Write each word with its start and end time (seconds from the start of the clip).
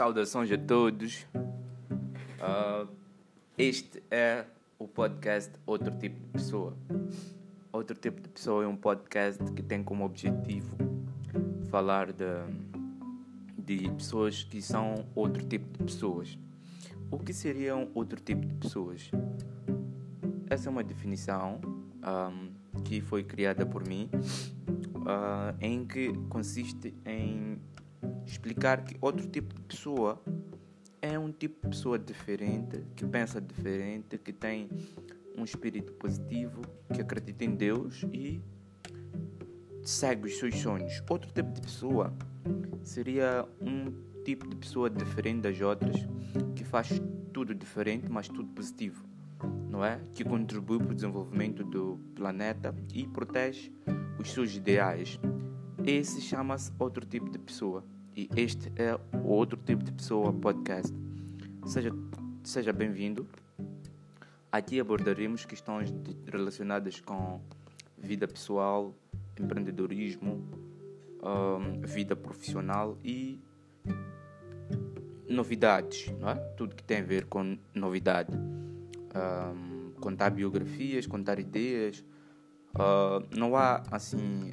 Saudações 0.00 0.50
a 0.50 0.56
todos. 0.56 1.26
Uh, 1.34 2.88
este 3.58 4.02
é 4.10 4.46
o 4.78 4.88
podcast 4.88 5.52
Outro 5.66 5.94
Tipo 5.98 6.18
de 6.18 6.26
Pessoa. 6.28 6.74
Outro 7.70 7.94
Tipo 7.94 8.18
de 8.22 8.30
Pessoa 8.30 8.64
é 8.64 8.66
um 8.66 8.76
podcast 8.76 9.44
que 9.52 9.62
tem 9.62 9.84
como 9.84 10.06
objetivo 10.06 10.74
falar 11.68 12.14
de, 12.14 12.24
de 13.58 13.90
pessoas 13.90 14.42
que 14.42 14.62
são 14.62 15.04
outro 15.14 15.44
tipo 15.46 15.70
de 15.76 15.84
pessoas. 15.84 16.38
O 17.10 17.18
que 17.18 17.34
seriam 17.34 17.90
outro 17.92 18.18
tipo 18.18 18.46
de 18.46 18.54
pessoas? 18.54 19.10
Essa 20.48 20.70
é 20.70 20.72
uma 20.72 20.82
definição 20.82 21.60
um, 22.02 22.80
que 22.84 23.02
foi 23.02 23.22
criada 23.22 23.66
por 23.66 23.86
mim, 23.86 24.08
uh, 24.96 25.54
em 25.60 25.84
que 25.84 26.10
consiste 26.30 26.94
em 27.04 27.49
explicar 28.30 28.84
que 28.84 28.96
outro 29.00 29.26
tipo 29.26 29.54
de 29.54 29.60
pessoa 29.62 30.22
é 31.02 31.18
um 31.18 31.32
tipo 31.32 31.62
de 31.62 31.68
pessoa 31.68 31.98
diferente, 31.98 32.84
que 32.94 33.06
pensa 33.06 33.40
diferente, 33.40 34.18
que 34.18 34.32
tem 34.32 34.68
um 35.36 35.44
espírito 35.44 35.92
positivo, 35.94 36.62
que 36.92 37.00
acredita 37.00 37.44
em 37.44 37.54
Deus 37.54 38.04
e 38.12 38.40
segue 39.82 40.26
os 40.26 40.38
seus 40.38 40.56
sonhos. 40.58 41.02
Outro 41.08 41.32
tipo 41.32 41.50
de 41.52 41.60
pessoa 41.62 42.12
seria 42.84 43.46
um 43.60 43.92
tipo 44.24 44.46
de 44.46 44.56
pessoa 44.56 44.90
diferente 44.90 45.40
das 45.40 45.60
outras, 45.60 45.96
que 46.54 46.64
faz 46.64 47.00
tudo 47.32 47.54
diferente, 47.54 48.10
mas 48.10 48.28
tudo 48.28 48.48
positivo, 48.48 49.04
não 49.68 49.84
é? 49.84 50.00
Que 50.14 50.22
contribui 50.22 50.78
para 50.78 50.92
o 50.92 50.94
desenvolvimento 50.94 51.64
do 51.64 51.98
planeta 52.14 52.74
e 52.92 53.06
protege 53.06 53.72
os 54.18 54.30
seus 54.30 54.54
ideais. 54.54 55.18
Esse 55.86 56.20
chama-se 56.20 56.70
outro 56.78 57.06
tipo 57.06 57.30
de 57.30 57.38
pessoa. 57.38 57.82
E 58.20 58.28
este 58.36 58.70
é 58.76 58.94
o 59.16 59.28
outro 59.28 59.58
tipo 59.64 59.82
de 59.82 59.90
pessoa 59.92 60.30
podcast. 60.30 60.94
Seja, 61.64 61.90
seja 62.44 62.70
bem-vindo. 62.70 63.26
Aqui 64.52 64.78
abordaremos 64.78 65.46
questões 65.46 65.90
de, 65.90 66.14
relacionadas 66.30 67.00
com 67.00 67.40
vida 67.96 68.28
pessoal, 68.28 68.94
empreendedorismo, 69.38 70.46
um, 71.22 71.80
vida 71.80 72.14
profissional 72.14 72.98
e 73.02 73.40
novidades, 75.26 76.12
não 76.20 76.28
é? 76.28 76.34
Tudo 76.58 76.76
que 76.76 76.84
tem 76.84 76.98
a 76.98 77.02
ver 77.02 77.24
com 77.24 77.56
novidade. 77.74 78.36
Um, 78.36 79.92
contar 79.98 80.28
biografias, 80.28 81.06
contar 81.06 81.38
ideias. 81.38 82.04
Uh, 82.74 83.24
não 83.34 83.56
há 83.56 83.82
assim 83.90 84.52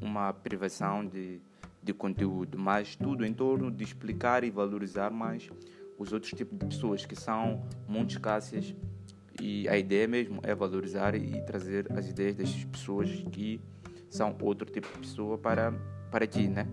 uma 0.00 0.32
privação 0.32 1.04
de, 1.04 1.40
de 1.88 1.94
conteúdo, 1.94 2.58
mas 2.58 2.96
tudo 2.96 3.24
em 3.24 3.32
torno 3.32 3.70
de 3.70 3.82
explicar 3.82 4.44
e 4.44 4.50
valorizar 4.50 5.10
mais 5.10 5.48
os 5.98 6.12
outros 6.12 6.32
tipos 6.32 6.58
de 6.58 6.66
pessoas 6.66 7.06
que 7.06 7.16
são 7.16 7.66
muito 7.88 8.10
escassas 8.10 8.74
e 9.40 9.66
a 9.68 9.76
ideia 9.78 10.06
mesmo 10.06 10.40
é 10.42 10.54
valorizar 10.54 11.14
e 11.14 11.40
trazer 11.46 11.90
as 11.92 12.08
ideias 12.08 12.36
dessas 12.36 12.64
pessoas 12.64 13.10
que 13.32 13.60
são 14.10 14.36
outro 14.42 14.70
tipo 14.70 14.86
de 14.92 14.98
pessoa 14.98 15.38
para, 15.38 15.72
para 16.10 16.26
ti, 16.26 16.46
né? 16.46 16.66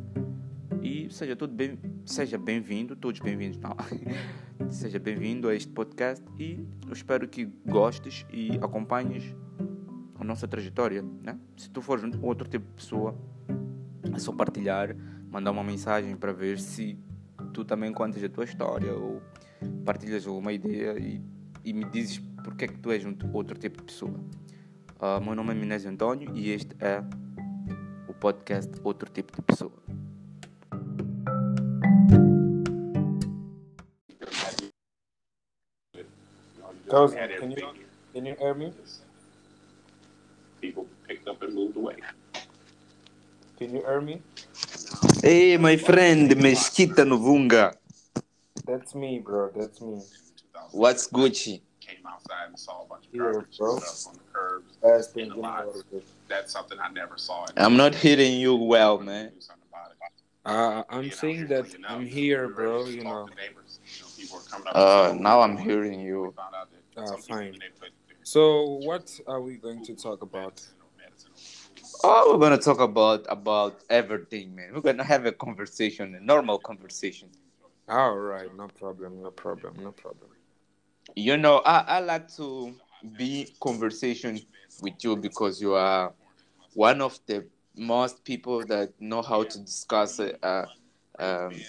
E 0.82 1.10
seja 1.10 1.36
tudo 1.36 1.54
bem, 1.54 1.80
seja 2.06 2.38
bem-vindo, 2.38 2.96
todos 2.96 3.20
bem-vindos, 3.22 3.58
não. 3.58 3.76
seja 4.70 5.00
bem-vindo 5.00 5.48
a 5.48 5.56
este 5.56 5.72
podcast 5.72 6.24
e 6.38 6.68
eu 6.86 6.94
espero 6.94 7.28
que 7.28 7.46
gostes 7.66 8.26
e 8.32 8.52
acompanhes 8.62 9.34
a 10.20 10.24
nossa 10.24 10.48
trajetória, 10.48 11.04
né? 11.24 11.40
Se 11.56 11.70
tu 11.70 11.82
fores 11.82 12.04
outro 12.22 12.48
tipo 12.50 12.66
de 12.68 12.74
pessoa, 12.74 13.18
é 14.14 14.20
só 14.20 14.32
partilhar, 14.32 14.96
mandar 15.30 15.52
uma 15.52 15.64
mensagem 15.64 16.16
para 16.16 16.32
ver 16.32 16.60
se 16.60 16.98
tu 17.54 17.64
também 17.64 17.92
contas 17.94 18.24
a 18.24 18.30
tua 18.30 18.44
história 18.44 18.94
ou 18.94 19.22
partilhas 19.86 20.28
alguma 20.28 20.52
ideia 20.52 20.98
e, 21.00 21.22
e 21.64 21.74
me 21.74 21.86
dizes 21.86 22.20
porque 22.44 22.66
é 22.66 22.68
que 22.68 22.78
tu 22.78 22.92
és 22.92 23.06
um, 23.06 23.16
outro 23.34 23.58
tipo 23.58 23.78
de 23.78 23.84
pessoa. 23.84 24.20
Uh, 25.00 25.24
meu 25.24 25.36
nome 25.36 25.52
é 25.52 25.56
Minésio 25.56 25.90
Antônio 25.90 26.36
e 26.36 26.52
este 26.52 26.76
é 26.80 27.04
o 28.08 28.14
podcast 28.14 28.72
Outro 28.84 29.10
Tipo 29.10 29.36
de 29.36 29.42
Pessoa. 29.42 29.74
Cousin, 36.88 37.18
can 37.40 37.52
you 37.52 37.74
can 38.14 38.26
you 38.26 38.36
hear 38.40 38.54
me? 38.54 38.72
People 40.62 40.86
picked 41.08 41.28
up 41.28 41.42
and 41.42 41.54
moved 41.54 41.76
away. 41.76 41.98
Can 43.58 43.74
you 43.76 43.82
hear 43.82 44.02
me? 44.02 44.22
Hey, 45.22 45.58
my 45.58 45.78
friend, 45.78 46.30
Mesquita 46.38 47.04
Novunga. 47.06 47.74
That's 48.66 48.94
me, 48.96 49.20
bro. 49.20 49.52
That's 49.56 49.80
me. 49.82 50.02
What's 50.72 51.08
Gucci? 51.08 51.62
Came 51.80 52.06
outside 52.08 52.48
and 52.48 52.60
saw 52.60 52.84
a 52.84 52.86
bunch 52.88 53.06
of 53.08 53.12
Here, 53.14 53.32
garbage 53.32 53.58
bro. 53.58 53.74
and 53.76 53.84
stuff 53.84 54.14
on 54.14 54.18
the 54.20 54.24
curbs. 54.34 54.78
Last 54.84 55.14
thing 55.14 55.24
in 55.24 55.30
the 55.30 55.36
you 55.36 55.42
know 55.42 55.48
lot. 55.48 55.68
what 55.68 55.76
it 55.92 55.96
is. 55.98 56.04
That's 56.28 56.52
something 56.52 56.78
I 56.82 56.92
never 56.92 57.18
saw. 57.18 57.46
I'm 57.56 57.78
not 57.78 57.96
hearing 57.96 58.34
you 58.34 58.56
well, 58.56 59.00
man. 59.00 59.32
Do 59.36 59.42
something 59.42 59.64
about 59.70 59.92
it. 59.92 59.98
Uh, 60.46 60.84
I'm 60.90 61.04
You 61.04 61.10
know, 61.10 61.16
saying 61.16 61.48
that 61.48 61.72
you 61.72 61.80
know, 61.80 61.88
I'm 61.88 62.02
we 62.04 62.10
here, 62.10 62.48
were 62.48 62.54
bro. 62.54 62.78
ready 62.80 62.92
to 62.92 62.98
You 62.98 63.04
talk 63.04 63.30
know. 63.30 63.34
to 63.34 63.36
neighbors. 63.36 63.80
You 63.98 64.04
know, 64.04 64.08
people 64.18 64.38
were 64.38 64.44
coming 64.44 64.68
up 64.68 64.76
Uh, 64.76 65.14
to 65.14 65.22
now 65.22 65.40
us. 65.42 65.50
I'm 65.50 65.58
hearing 65.58 66.00
We 66.02 66.06
you. 66.06 66.34
found 66.36 66.56
out 66.56 66.68
that 66.72 67.02
Ah, 67.02 67.06
some 67.06 67.16
people, 67.18 67.36
fine. 67.36 67.52
when 67.52 67.60
they 67.60 67.70
put 67.80 67.90
So, 68.24 68.64
what 68.84 69.20
are 69.28 69.42
we 69.42 69.56
going 69.58 69.84
to 69.86 69.96
talk 69.96 70.22
about? 70.22 70.62
Oh, 72.04 72.34
we're 72.34 72.40
gonna 72.40 72.58
talk 72.62 72.80
about 72.80 73.26
about 73.30 73.84
everything, 73.90 74.56
man. 74.56 74.74
We're 74.74 74.82
gonna 74.82 75.04
have 75.04 75.26
a 75.26 75.32
conversation, 75.32 76.16
a 76.16 76.20
normal 76.20 76.60
conversation. 76.60 77.30
All 77.90 78.18
right, 78.18 78.54
no 78.56 78.68
problem, 78.68 79.22
no 79.22 79.32
problem, 79.32 79.76
no 79.84 79.92
problem. 79.92 80.32
You 81.16 81.38
know, 81.38 81.58
I, 81.66 81.80
I 81.98 82.00
like 82.00 82.28
to 82.36 82.74
be 83.16 83.56
conversation 83.62 84.46
with 84.82 85.04
you 85.04 85.16
because 85.16 85.62
you 85.62 85.74
are 85.74 86.14
one 86.74 87.02
of 87.02 87.20
the 87.28 87.46
most 87.76 88.24
people 88.24 88.66
that 88.66 88.94
know 89.00 89.22
how 89.22 89.44
to 89.44 89.60
discuss 89.60 90.20
a, 90.20 90.34
a, 90.44 90.68
um, 91.20 91.66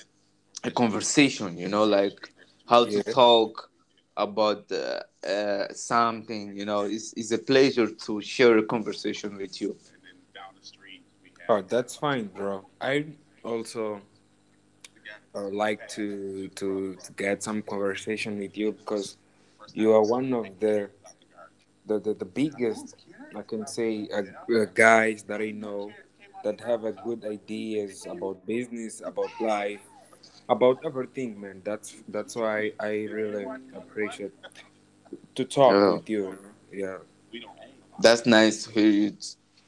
a 0.64 0.70
conversation. 0.70 1.56
You 1.58 1.68
know, 1.68 1.84
like 1.84 2.32
how 2.66 2.84
to 2.86 3.00
Yeah. 3.00 3.12
talk 3.12 3.70
about 4.16 4.70
uh, 4.72 5.00
uh, 5.26 5.72
something. 5.72 6.56
You 6.56 6.64
know, 6.64 6.82
it's, 6.84 7.12
it's 7.16 7.32
a 7.32 7.38
pleasure 7.38 7.88
to 7.88 8.20
share 8.20 8.56
a 8.58 8.62
conversation 8.64 9.36
with 9.36 9.60
you. 9.60 9.76
Oh, 11.48 11.62
that's 11.62 11.96
fine, 11.96 12.26
bro. 12.28 12.64
I 12.80 13.06
also 13.44 14.02
uh, 15.34 15.48
like 15.48 15.86
to, 15.88 16.48
to 16.56 16.96
to 17.02 17.12
get 17.12 17.42
some 17.42 17.62
conversation 17.62 18.38
with 18.38 18.56
you 18.56 18.72
because 18.72 19.16
you 19.74 19.92
are 19.92 20.02
one 20.02 20.32
of 20.32 20.58
the 20.60 20.90
the, 21.86 21.98
the, 21.98 22.14
the 22.14 22.24
biggest 22.24 22.96
I 23.34 23.42
can 23.42 23.66
say 23.66 24.08
uh, 24.12 24.22
uh, 24.54 24.64
guys 24.74 25.22
that 25.24 25.40
I 25.40 25.50
know 25.50 25.94
that 26.42 26.60
have 26.60 26.84
a 26.84 26.92
good 26.92 27.24
ideas 27.24 28.06
about 28.08 28.46
business, 28.46 29.00
about 29.04 29.30
life, 29.40 29.80
about 30.48 30.80
everything, 30.84 31.40
man. 31.40 31.62
That's 31.64 32.02
that's 32.08 32.36
why 32.36 32.72
I 32.80 33.06
really 33.10 33.46
appreciate 33.74 34.32
to 35.34 35.44
talk 35.44 35.76
Yeah. 35.76 35.86
with 35.86 36.08
you. 36.08 36.38
Yeah. 36.72 36.98
That's 38.00 38.26
nice 38.26 38.64
to 38.64 38.70
hear 38.72 38.90
you. 38.90 39.12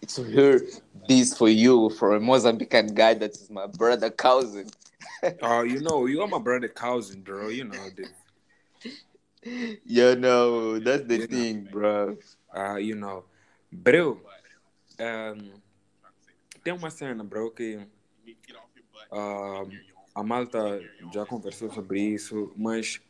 To 0.07 0.23
hear 0.23 0.63
this 1.09 1.37
for 1.37 1.49
you, 1.49 1.91
for 1.91 2.15
a 2.17 2.21
Mozambican 2.21 2.95
guy 2.95 3.15
that 3.15 3.33
is 3.33 3.51
my 3.51 3.67
brother 3.67 4.11
cousin. 4.11 4.69
Oh, 5.43 5.63
you 5.63 5.81
know, 5.81 6.07
you 6.07 6.23
are 6.23 6.29
my 6.29 6.39
brother 6.39 6.69
cousin, 6.69 7.23
bro. 7.23 7.49
You 7.49 7.65
know 7.65 7.91
this. 7.97 8.13
You 9.85 10.15
know, 10.15 10.79
that's 10.79 11.03
the 11.09 11.15
You 11.17 11.21
know. 11.23 11.27
thing, 11.27 11.69
bro. 11.73 12.17
Uh, 12.57 12.77
you 12.77 12.95
know. 12.95 13.25
Bro, 13.73 14.21
um, 15.01 15.51
tem 16.63 16.73
uma 16.73 16.89
cena, 16.91 17.25
bro, 17.25 17.51
que 17.51 17.81
ah, 19.11 19.65
a 20.15 20.23
malta 20.23 20.81
já 21.13 21.27
conversou 21.27 21.71
sobre 21.73 22.01
isso, 22.01 22.53
mas 22.57 23.01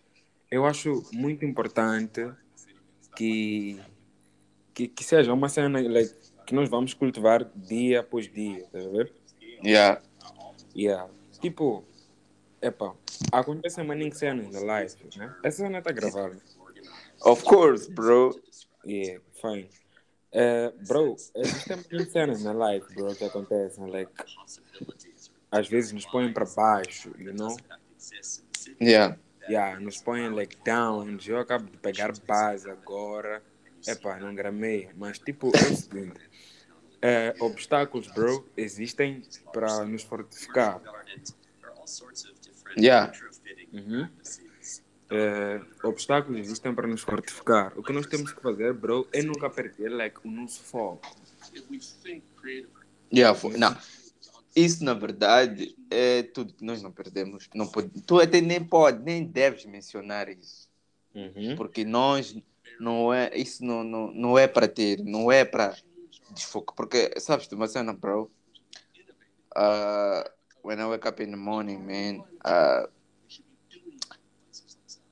eu 0.51 0.65
acho 0.65 1.03
muito 1.13 1.45
importante 1.45 2.31
que, 3.17 3.79
que, 4.75 4.89
que 4.89 5.05
seja 5.05 5.33
uma 5.33 5.49
cena 5.49 5.81
like, 5.81 6.15
que 6.49 6.55
nós 6.55 6.71
vamos 6.71 6.95
cultivar 6.95 7.45
dia 7.55 8.01
após 8.01 8.27
dia, 8.27 8.65
tá 8.73 8.79
a 8.79 8.89
ver? 8.89 9.13
Yeah. 9.63 10.01
Yeah. 10.75 11.11
Tipo, 11.43 11.85
epa, 12.63 12.97
acontecem 13.31 13.85
many 13.85 14.11
cenas 14.15 14.51
na 14.51 14.61
live, 14.61 14.95
né? 15.19 15.37
Essa 15.45 15.59
cena 15.59 15.83
tá 15.83 15.93
gravada. 15.93 16.39
Of 17.23 17.45
course, 17.45 17.91
bro. 17.91 18.35
Yeah, 18.83 19.23
fine. 19.35 19.69
Uh, 20.33 20.73
bro, 20.87 21.17
existem 21.37 21.77
muitas 21.77 22.13
cenas 22.13 22.43
na 22.43 22.53
live, 22.53 22.87
bro, 22.95 23.15
que 23.15 23.25
acontecem, 23.25 23.87
like, 23.91 24.13
às 25.51 25.69
vezes 25.69 25.93
nos 25.93 26.07
põem 26.07 26.33
para 26.33 26.47
baixo, 26.47 27.13
you 27.19 27.35
know? 27.35 27.55
Yeah. 28.81 29.19
Yeah, 29.51 29.79
nos 29.81 30.01
põem, 30.01 30.31
like, 30.31 30.57
down, 30.65 31.19
eu 31.27 31.39
acabo 31.39 31.71
de 31.71 31.77
pegar 31.77 32.13
base 32.27 32.71
agora, 32.71 33.43
epá, 33.87 34.19
não 34.19 34.35
gramei, 34.35 34.91
mas, 34.97 35.19
tipo, 35.19 35.49
é 35.49 35.73
o 35.73 35.77
seguinte, 35.77 36.28
eh, 37.03 37.35
obstáculos, 37.41 38.09
bro, 38.09 38.47
existem 38.57 39.23
para 39.53 39.85
nos 39.85 40.03
fortificar, 40.03 40.81
Yeah. 42.77 43.13
Uhum. 43.73 44.09
É, 45.11 45.61
obstáculos 45.83 46.39
existem 46.39 46.75
para 46.75 46.87
nos 46.87 47.01
fortificar. 47.01 47.73
O 47.77 47.83
que 47.83 47.93
nós 47.93 48.07
temos 48.07 48.33
que 48.33 48.43
fazer, 48.43 48.73
bro, 48.75 49.09
é 49.13 49.23
nunca 49.23 49.49
perder 49.49 49.89
like, 49.89 50.19
o 50.23 50.31
nosso 50.31 50.63
foco. 50.63 51.17
Yeah, 53.13 53.35
fo- 53.39 53.57
não. 53.57 53.77
Isso, 54.55 54.85
na 54.85 54.93
verdade, 54.93 55.75
é 55.91 56.23
tudo 56.23 56.53
que 56.53 56.65
nós 56.65 56.83
não 56.83 56.93
perdemos. 56.93 57.49
Não 57.55 57.67
pode, 57.67 57.89
tu 58.03 58.21
até 58.21 58.41
nem 58.41 58.63
pode, 58.63 59.03
nem 59.03 59.25
deves 59.25 59.65
mencionar 59.65 60.29
isso. 60.29 60.69
Uhum. 61.15 61.57
Porque 61.57 61.85
nós, 61.85 62.37
não 62.79 63.13
é, 63.13 63.31
isso 63.35 63.65
não, 63.65 63.83
não, 63.83 64.13
não 64.13 64.39
é 64.39 64.47
para 64.47 64.69
ter, 64.69 65.03
não 65.03 65.33
é 65.33 65.45
para 65.45 65.75
desfocar. 66.31 66.75
Porque, 66.77 67.13
sabes, 67.21 67.49
de 67.49 67.55
uma 67.55 67.67
cena, 67.69 67.93
bro, 67.93 68.31
uh, 69.57 70.23
when 70.63 70.81
I 70.81 70.87
wake 70.87 71.07
up 71.07 71.23
in 71.23 71.31
the 71.31 71.37
morning, 71.37 71.85
man, 71.85 72.23
uh, 72.45 72.87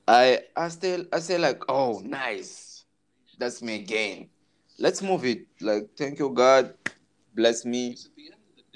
I, 0.07 0.39
I 0.55 0.69
still, 0.69 1.05
I 1.11 1.19
say 1.19 1.37
like, 1.37 1.59
oh, 1.67 2.01
nice. 2.03 2.85
That's 3.37 3.61
me 3.61 3.75
again. 3.75 4.29
Let's 4.79 5.01
move 5.01 5.25
it. 5.25 5.47
Like, 5.59 5.89
thank 5.95 6.19
you, 6.19 6.29
God. 6.29 6.73
Bless 7.33 7.65
me. 7.65 7.95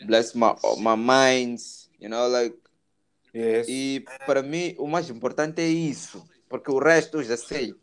Bless 0.05 0.35
my, 0.35 0.55
my 0.79 0.95
minds. 0.95 1.89
You 1.99 2.09
know, 2.09 2.27
like, 2.27 2.55
Yes. 3.33 3.67
e 3.69 4.03
para 4.25 4.43
mim, 4.43 4.75
o 4.77 4.85
mais 4.85 5.09
importante 5.09 5.61
é 5.61 5.67
isso. 5.67 6.27
Porque 6.49 6.69
o 6.69 6.79
resto 6.79 7.19
eu 7.19 7.23
já 7.23 7.37
sei. 7.37 7.73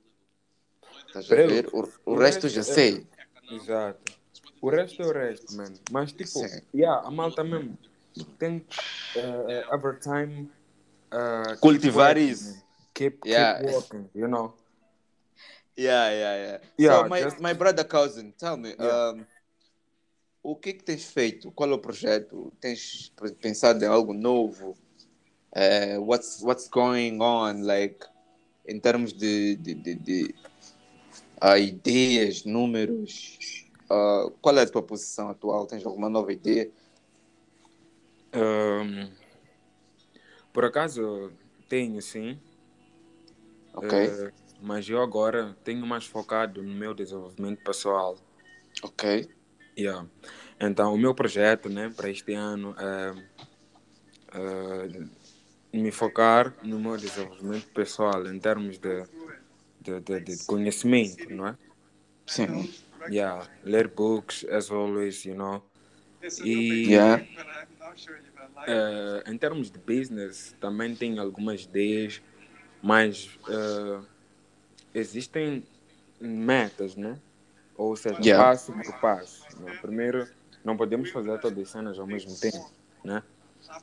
Estás 1.07 1.33
a 1.33 1.35
ver? 1.35 1.67
O, 1.73 1.89
o 2.05 2.15
resto 2.19 2.47
eu 2.47 2.51
já 2.51 2.61
é- 2.61 2.65
sei. 2.65 3.07
Exato. 3.51 4.18
O 4.61 4.71
resto 4.71 5.03
é 5.03 5.07
o 5.07 5.13
resto, 5.13 5.55
mano. 5.57 5.79
Mas, 5.91 6.13
tipo, 6.13 6.41
yeah, 6.75 7.07
a 7.07 7.11
malta 7.11 7.45
mesmo 7.45 7.79
tem 8.39 8.67
uh, 9.17 9.75
over 9.75 9.99
time 10.01 10.51
uh, 11.13 11.51
keep 11.53 11.61
Cultivar 11.61 12.17
working, 12.17 12.33
isso. 12.33 12.65
Keep, 12.95 13.21
Yeah. 13.25 13.59
keep 13.59 13.73
working, 13.73 14.11
you 14.15 14.27
know. 14.29 14.55
Yeah, 15.77 16.11
yeah, 16.11 16.37
yeah. 16.37 16.61
Yeah, 16.77 17.03
so, 17.03 17.09
my, 17.09 17.23
just- 17.23 17.41
my 17.41 17.53
brother 17.55 17.85
cousin, 17.85 18.33
tell 18.37 18.57
me, 18.57 18.75
Yeah. 18.79 19.13
um, 19.13 19.27
o 20.43 20.57
que 20.57 20.73
que 20.73 20.83
tens 20.83 21.05
feito? 21.05 21.53
Qual 21.53 21.71
é 21.71 21.75
o 21.75 21.79
projeto? 21.79 22.53
Tens 22.61 23.13
pensado 23.41 23.85
em 23.85 23.89
algo 23.89 24.13
novo? 24.13 24.77
Eh, 25.55 25.99
what's, 25.99 26.43
what's 26.43 26.69
going 26.69 27.21
on, 27.21 27.63
like, 27.65 28.05
em 28.67 28.79
termos 28.81 29.13
de, 29.13 29.57
de, 29.57 29.75
de, 29.75 29.95
de 29.95 30.35
ah, 31.41 31.59
ideias, 31.59 32.45
números? 32.45 33.58
Ah, 33.91 34.31
qual 34.41 34.57
é 34.59 34.63
a 34.63 34.69
tua 34.69 34.83
posição 34.83 35.31
atual? 35.31 35.67
Tens 35.67 35.85
alguma 35.85 36.09
nova 36.09 36.33
ideia? 36.33 36.71
Um, 38.35 39.11
por 40.53 40.65
acaso, 40.65 41.33
tenho 41.69 42.01
sim. 42.03 42.39
Ok, 43.75 44.09
uh, 44.09 44.33
mas 44.61 44.89
eu 44.89 45.01
agora 45.01 45.57
tenho 45.65 45.87
mais 45.87 46.05
focado 46.05 46.63
no 46.63 46.75
meu 46.75 46.93
desenvolvimento 46.93 47.63
pessoal. 47.63 48.19
ok. 48.83 49.29
Yeah. 49.79 50.07
Então, 50.61 50.93
o 50.93 50.99
meu 50.99 51.15
projeto 51.15 51.69
né, 51.69 51.93
para 51.97 52.11
este 52.11 52.35
ano 52.35 52.75
é, 52.77 53.15
é 54.35 55.79
me 55.79 55.93
focar 55.93 56.53
no 56.65 56.81
meu 56.81 56.97
desenvolvimento 56.97 57.69
pessoal 57.69 58.27
em 58.27 58.41
termos 58.41 58.79
de, 58.79 59.05
de, 59.81 60.01
de, 60.01 60.21
de 60.21 60.45
conhecimento, 60.47 61.31
não 61.31 61.47
é? 61.47 61.57
Sim. 62.27 62.69
Yeah. 63.09 63.49
Ler 63.65 63.89
books, 63.89 64.45
as 64.45 64.71
always, 64.71 65.25
you 65.25 65.35
know. 65.35 65.63
E 66.43 66.85
Yeah. 66.91 67.25
eh, 68.67 69.23
em 69.27 69.39
termos 69.39 69.71
de 69.71 69.79
business, 69.79 70.55
também 70.61 70.95
tenho 70.95 71.21
algumas 71.21 71.63
ideias, 71.63 72.21
mas 72.83 73.39
eh, 73.49 74.01
existem 74.95 75.67
metas, 76.21 76.97
né? 76.97 77.19
Ou 77.77 77.97
seja, 77.97 78.21
Yeah. 78.23 78.45
passo 78.45 78.73
por 78.73 79.01
passo. 79.01 79.47
né? 79.61 79.77
Primeiro, 79.81 80.29
não 80.65 80.77
podemos 80.77 81.11
fazer 81.11 81.39
todas 81.39 81.59
as 81.59 81.71
cenas 81.71 81.99
ao 81.99 82.07
mesmo 82.07 82.37
tempo, 82.37 82.71
né? 83.05 83.23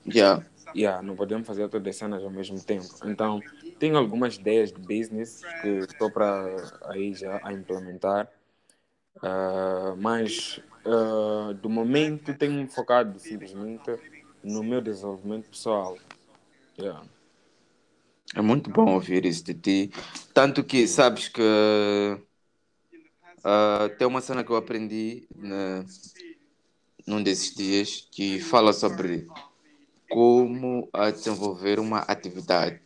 Yeah. 0.06 0.44
Yeah, 0.76 1.02
não 1.02 1.16
podemos 1.16 1.48
fazer 1.48 1.70
todas 1.70 1.88
as 1.88 1.96
cenas 1.96 2.22
ao 2.24 2.30
mesmo 2.30 2.62
tempo. 2.62 2.90
Então, 3.06 3.42
tenho 3.80 3.98
algumas 3.98 4.36
ideias 4.36 4.74
de 4.74 4.80
business 4.80 5.42
que 5.62 5.68
estou 5.90 6.12
para 6.12 6.46
aí 6.90 7.14
já 7.14 7.40
a 7.42 7.54
implementar. 7.54 8.30
Ah, 9.22 9.96
mas, 9.98 10.60
ah, 10.86 11.54
do 11.62 11.70
momento, 11.70 12.34
tenho 12.34 12.68
focado 12.68 13.18
simplesmente 13.20 13.98
no 14.44 14.64
meu 14.64 14.82
desenvolvimento 14.82 15.50
pessoal. 15.50 15.98
Yeah. 16.78 17.04
É 18.36 18.42
muito 18.42 18.70
bom 18.70 18.94
ouvir 18.94 19.26
isso 19.26 19.44
de 19.44 19.54
ti. 19.54 19.92
Tanto 20.34 20.64
que 20.64 20.88
sabes 20.88 21.28
que 21.28 21.42
ah, 23.44 23.90
tem 23.98 24.08
uma 24.08 24.22
cena 24.22 24.44
que 24.44 24.52
eu 24.52 24.56
aprendi 24.56 25.28
num 27.08 27.22
desses 27.24 27.56
dias 27.56 28.08
que 28.12 28.40
fala 28.40 28.74
sobre 28.74 29.28
como 30.10 30.90
desenvolver 31.14 31.80
uma 31.80 32.00
atividade. 32.00 32.82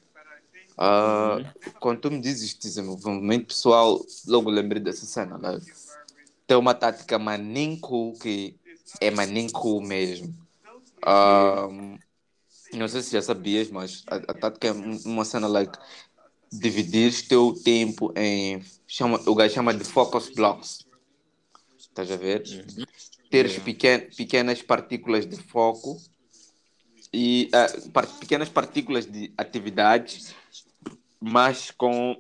Ah, 0.78 1.40
Quando 1.80 2.02
tu 2.02 2.12
me 2.12 2.22
dizes 2.22 2.54
desenvolvimento 2.54 3.48
pessoal, 3.48 4.00
logo 4.28 4.50
lembrei 4.50 4.82
dessa 4.82 5.06
cena. 5.06 5.38
Né? 5.38 5.60
Tem 6.50 6.58
uma 6.58 6.74
tática 6.74 7.20
manin 7.20 7.80
cool 7.80 8.18
que 8.18 8.58
é 9.00 9.12
manin 9.12 9.48
cool 9.52 9.82
mesmo. 9.84 10.36
Ah, 11.06 11.68
não 12.74 12.88
sei 12.88 13.04
se 13.04 13.12
já 13.12 13.22
sabias, 13.22 13.70
mas 13.70 14.04
a, 14.08 14.16
a 14.16 14.34
tática 14.34 14.70
é 14.70 14.72
um- 14.72 14.98
uma 15.06 15.24
cena 15.24 15.48
like 15.48 15.78
dividir 16.52 17.28
teu 17.28 17.54
tempo 17.64 18.12
em 18.18 18.64
chama, 18.88 19.22
o 19.28 19.36
gajo 19.36 19.54
chama 19.54 19.76
de 19.76 19.84
focus 19.84 20.28
blocks. 20.32 20.80
Estás 21.78 22.10
a 22.10 22.16
ver? 22.16 22.42
Teres 23.30 23.52
Yeah. 23.52 23.66
pequen, 23.66 24.10
pequenas 24.18 24.64
partículas 24.64 25.28
de 25.28 25.36
foco 25.38 26.02
e 27.14 27.48
ah, 27.54 27.68
par- 27.94 28.08
pequenas 28.20 28.50
partículas 28.50 29.06
de 29.06 29.32
atividades, 29.38 30.34
mas 31.22 31.70
com 31.70 32.20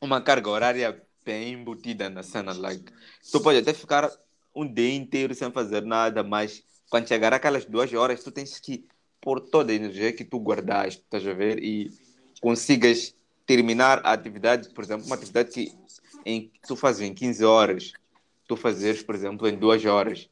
uma 0.00 0.20
carga 0.20 0.48
horária 0.48 1.02
bem 1.24 1.52
embutida 1.54 2.08
na 2.08 2.22
cena. 2.22 2.52
Like, 2.54 2.90
tu 3.30 3.40
pode 3.40 3.58
até 3.58 3.72
ficar 3.72 4.10
um 4.54 4.66
dia 4.66 4.94
inteiro 4.94 5.34
sem 5.34 5.50
fazer 5.50 5.82
nada, 5.82 6.22
mas 6.22 6.62
quando 6.90 7.06
chegar 7.06 7.32
aquelas 7.32 7.64
duas 7.64 7.92
horas, 7.92 8.22
tu 8.22 8.30
tens 8.30 8.58
que 8.58 8.86
pôr 9.20 9.40
toda 9.40 9.72
a 9.72 9.74
energia 9.74 10.12
que 10.12 10.24
tu 10.24 10.38
guardaste, 10.38 11.02
estás 11.02 11.26
a 11.26 11.32
ver? 11.32 11.62
E 11.62 11.92
consigas 12.40 13.14
terminar 13.46 14.00
a 14.04 14.12
atividade, 14.12 14.70
por 14.70 14.84
exemplo, 14.84 15.06
uma 15.06 15.16
atividade 15.16 15.50
que 15.50 15.72
em, 16.24 16.50
tu 16.66 16.76
fazes 16.76 17.02
em 17.02 17.14
15 17.14 17.44
horas, 17.44 17.92
tu 18.46 18.56
fazeres, 18.56 19.02
por 19.02 19.14
exemplo, 19.14 19.48
em 19.48 19.56
duas 19.56 19.84
horas, 19.84 20.28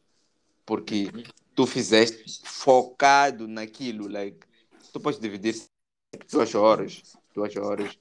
porque 0.64 1.10
tu 1.54 1.66
fizeste 1.66 2.40
focado 2.44 3.46
naquilo, 3.46 4.08
like, 4.08 4.40
tu 4.92 5.00
podes 5.00 5.20
dividir 5.20 5.54
duas 6.30 6.54
horas, 6.54 7.02
duas 7.34 7.56
horas, 7.56 7.96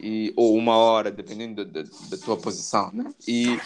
e, 0.00 0.32
ou 0.36 0.54
uma 0.56 0.76
hora, 0.76 1.10
dependendo 1.10 1.64
da, 1.64 1.82
tua 2.24 2.36
posição, 2.36 2.90
né? 2.92 3.12
E 3.26 3.58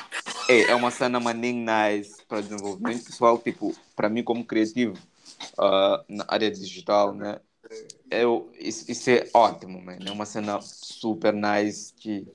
é, 0.49 0.70
é 0.70 0.75
uma 0.75 0.90
cena 0.90 1.20
maninho 1.20 1.64
nice 1.64 2.22
para 2.28 2.40
desenvolvimento 2.40 3.04
pessoal, 3.04 3.38
tipo, 3.38 3.75
para 3.96 4.08
mim 4.08 4.22
como 4.22 4.44
criativo 4.44 4.94
ah, 5.58 6.04
na 6.08 6.25
área 6.28 6.50
digital, 6.50 7.14
né? 7.14 7.40
Eu, 8.10 8.50
isso, 8.58 8.90
isso 8.90 9.10
é 9.10 9.28
ótimo, 9.32 9.80
man. 9.80 9.99
É 10.04 10.10
uma 10.10 10.26
cena 10.26 10.60
super 10.60 11.32
nice 11.32 11.94
que 11.94 12.26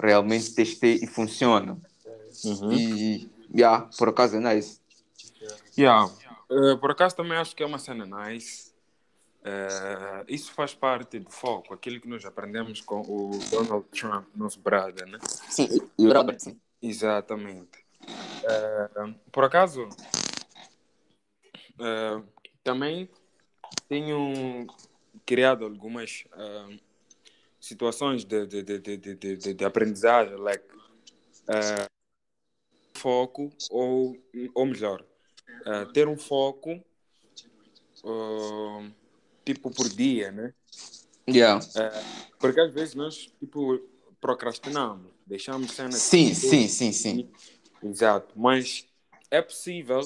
realmente 0.00 0.54
testei 0.54 1.00
e 1.02 1.06
funciona. 1.06 1.78
Uhum. 2.44 2.72
E, 2.72 3.30
yeah, 3.54 3.88
por 3.98 4.08
acaso 4.08 4.36
é 4.36 4.40
nice. 4.40 4.80
Yeah. 5.76 6.10
Eh, 6.50 6.76
por 6.76 6.90
acaso 6.90 7.14
também 7.14 7.36
acho 7.36 7.54
que 7.54 7.62
é 7.62 7.66
uma 7.66 7.78
cena 7.78 8.06
nice. 8.06 8.67
Eh, 9.44 10.24
isso 10.28 10.52
faz 10.52 10.74
parte 10.74 11.18
do 11.18 11.30
foco, 11.30 11.72
aquilo 11.72 12.00
que 12.00 12.08
nós 12.08 12.24
aprendemos 12.24 12.80
com 12.80 13.00
o 13.00 13.30
Donald 13.50 13.86
Trump, 13.88 14.26
nosso 14.34 14.60
brother, 14.60 15.06
né? 15.06 15.18
Sim, 15.48 15.68
e 15.98 16.06
o. 16.06 16.36
Exatamente. 16.82 17.84
Eh, 18.44 19.14
por 19.30 19.44
acaso, 19.44 19.88
eh, 21.80 22.22
também 22.64 23.08
tenho 23.88 24.66
criado 25.24 25.64
algumas 25.64 26.24
situações 27.60 28.24
de, 28.24 28.46
de, 28.46 28.62
de, 28.62 28.96
de, 28.96 29.54
de, 29.54 29.64
aprendizagem, 29.64 30.36
like 30.36 30.64
foco, 32.94 33.50
ou, 33.70 34.16
ou 34.54 34.66
melhor, 34.66 35.04
ter 35.92 36.08
um 36.08 36.16
foco 36.16 36.82
tipo 39.54 39.70
por 39.70 39.88
dia, 39.88 40.30
né? 40.30 40.52
Yeah. 41.28 41.64
Porque 42.38 42.60
às 42.60 42.72
vezes 42.72 42.94
nós 42.94 43.30
tipo 43.38 43.80
procrastinamos, 44.20 45.10
deixamos 45.26 45.72
cenas 45.72 45.96
Sim, 45.96 46.34
sim, 46.34 46.68
sim, 46.68 46.92
sim. 46.92 47.30
Exato, 47.82 48.32
mas 48.36 48.86
é 49.30 49.40
possível 49.40 50.00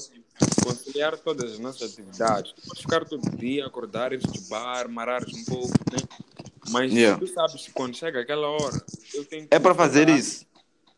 conciliar 0.62 1.16
todas 1.18 1.52
as 1.52 1.58
nossas 1.58 1.92
atividades. 1.92 2.52
Tu 2.52 2.62
podes 2.62 2.82
ficar 2.82 3.04
todo 3.04 3.36
dia, 3.36 3.66
acordares 3.66 4.22
de 4.22 4.40
bar, 4.48 4.88
marares 4.88 5.34
um 5.34 5.44
pouco, 5.44 5.74
né? 5.90 5.98
Mas 6.70 6.92
Yeah. 6.92 7.18
tu 7.18 7.26
sabes 7.32 7.66
que 7.66 7.72
quando 7.72 7.96
chega 7.96 8.20
aquela 8.20 8.48
hora, 8.48 8.84
eu 9.14 9.24
tenho 9.24 9.48
É 9.50 9.58
para 9.58 9.74
fazer 9.74 10.08
isso. 10.08 10.46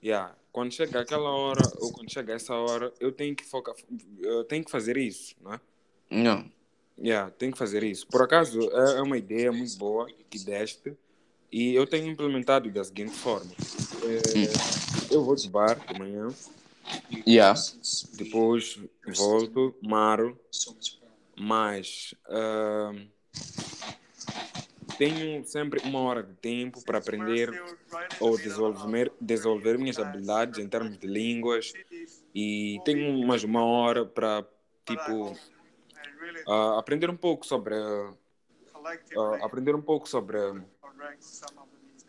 Yeah. 0.02 0.34
Quando 0.52 0.72
chega 0.72 1.00
aquela 1.00 1.30
hora, 1.30 1.62
ou 1.78 1.90
quando 1.92 2.12
chega 2.12 2.34
essa 2.34 2.54
hora, 2.54 2.92
eu 3.00 3.10
tenho 3.10 3.34
que 3.34 3.44
focar, 3.44 3.74
eu 4.20 4.44
tenho 4.44 4.64
que 4.64 4.70
fazer 4.70 4.96
isso, 4.96 5.34
né? 5.40 5.58
Não. 6.10 6.48
Yeah, 6.98 7.30
tenho 7.32 7.52
que 7.52 7.58
fazer 7.58 7.82
isso. 7.82 8.06
Por 8.06 8.22
acaso, 8.22 8.60
é 8.72 8.98
é 8.98 9.02
uma 9.02 9.18
ideia 9.18 9.50
muito 9.50 9.76
boa 9.76 10.06
que 10.30 10.38
deste 10.38 10.96
e 11.50 11.74
eu 11.74 11.86
tenho 11.86 12.10
implementado 12.10 12.70
da 12.70 12.82
seguinte 12.84 13.12
forma. 13.12 13.50
É, 14.02 15.14
eu 15.14 15.24
vou 15.24 15.34
de 15.34 15.48
bar 15.48 15.80
de 15.88 15.98
manhã, 15.98 16.32
Yeah. 17.26 17.58
depois 18.12 18.78
volto, 19.06 19.74
maro, 19.82 20.38
mas 21.36 22.14
ahm, 22.28 23.06
tenho 24.98 25.44
sempre 25.46 25.80
uma 25.84 26.00
hora 26.00 26.22
de 26.22 26.34
tempo 26.34 26.82
para 26.84 26.98
aprender 26.98 27.50
ou 28.20 28.36
desenvolver, 28.36 29.12
desenvolver 29.20 29.78
minhas 29.78 29.98
habilidades 29.98 30.58
em 30.58 30.68
termos 30.68 30.98
de 30.98 31.06
línguas 31.06 31.72
e 32.34 32.80
tenho 32.84 33.26
mais 33.26 33.44
uma 33.44 33.64
hora 33.64 34.04
para 34.04 34.44
tipo 34.84 35.36
ah, 36.46 36.78
aprender 36.78 37.10
um 37.10 37.16
pouco 37.16 37.46
sobre 37.46 37.74
ah, 37.74 38.12
aprender 39.42 39.74
um 39.74 39.82
pouco 39.82 40.08
sobre 40.08 40.38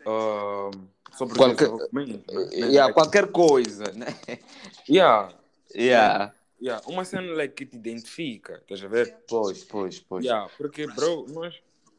ah, 0.06 0.70
sobre 1.16 1.36
Qualquer- 1.38 1.70
né? 1.92 2.20
Yeah, 2.52 2.92
qualquer 2.92 3.30
coisa, 3.32 3.84
né? 3.92 4.06
yeah, 4.88 5.32
Yeah. 5.74 6.32
yeah. 6.60 6.82
uma 6.86 7.04
cena 7.04 7.32
like, 7.34 7.54
que 7.54 7.66
te 7.66 7.76
identifica 7.76 8.58
estás 8.62 8.82
a 8.84 8.88
ver 8.88 9.16
Pois, 9.28 9.64
pois, 9.64 10.00
pois. 10.00 10.24
Yeah, 10.24 10.50
porque, 10.56 10.86
bro, 10.86 11.26
nós 11.28 11.54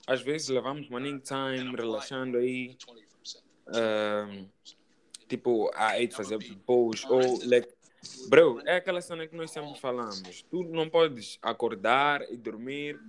às 0.08 0.22
vezes 0.22 0.48
levamos 0.48 0.90
morning 0.90 1.20
time, 1.20 1.76
relaxando 1.76 2.38
aí. 2.38 2.78
tipo, 5.28 5.70
a 5.76 5.98
de 6.00 6.16
fazer 6.16 6.40
post. 6.66 7.06
Ou, 7.10 7.40
like, 7.44 7.68
bro, 8.30 8.62
é 8.66 8.78
aquela 8.78 9.02
cena 9.02 9.28
que 9.28 9.36
nós 9.36 9.52
sempre 9.52 9.80
falamos. 9.80 10.44
Tu 10.50 10.64
não 10.64 10.90
podes 10.90 11.38
acordar 11.42 12.22
e 12.32 12.38
dormir 12.38 13.00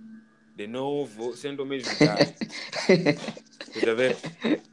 de 0.55 0.67
novo, 0.67 1.35
sendo 1.35 1.63
o 1.63 1.65
mesmo 1.65 1.97
cara. 1.97 2.35
Ver? 3.95 4.17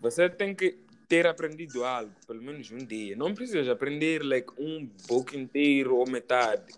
Você 0.01 0.29
tem 0.29 0.55
que 0.55 0.79
ter 1.09 1.27
aprendido 1.27 1.85
algo, 1.85 2.13
pelo 2.27 2.43
menos 2.43 2.71
um 2.71 2.79
dia. 2.79 3.15
Não 3.15 3.35
precisas 3.35 3.69
aprender 3.69 4.23
like, 4.23 4.51
um 4.59 4.89
book 5.07 5.37
inteiro 5.37 5.97
ou 5.97 6.09
metade. 6.09 6.75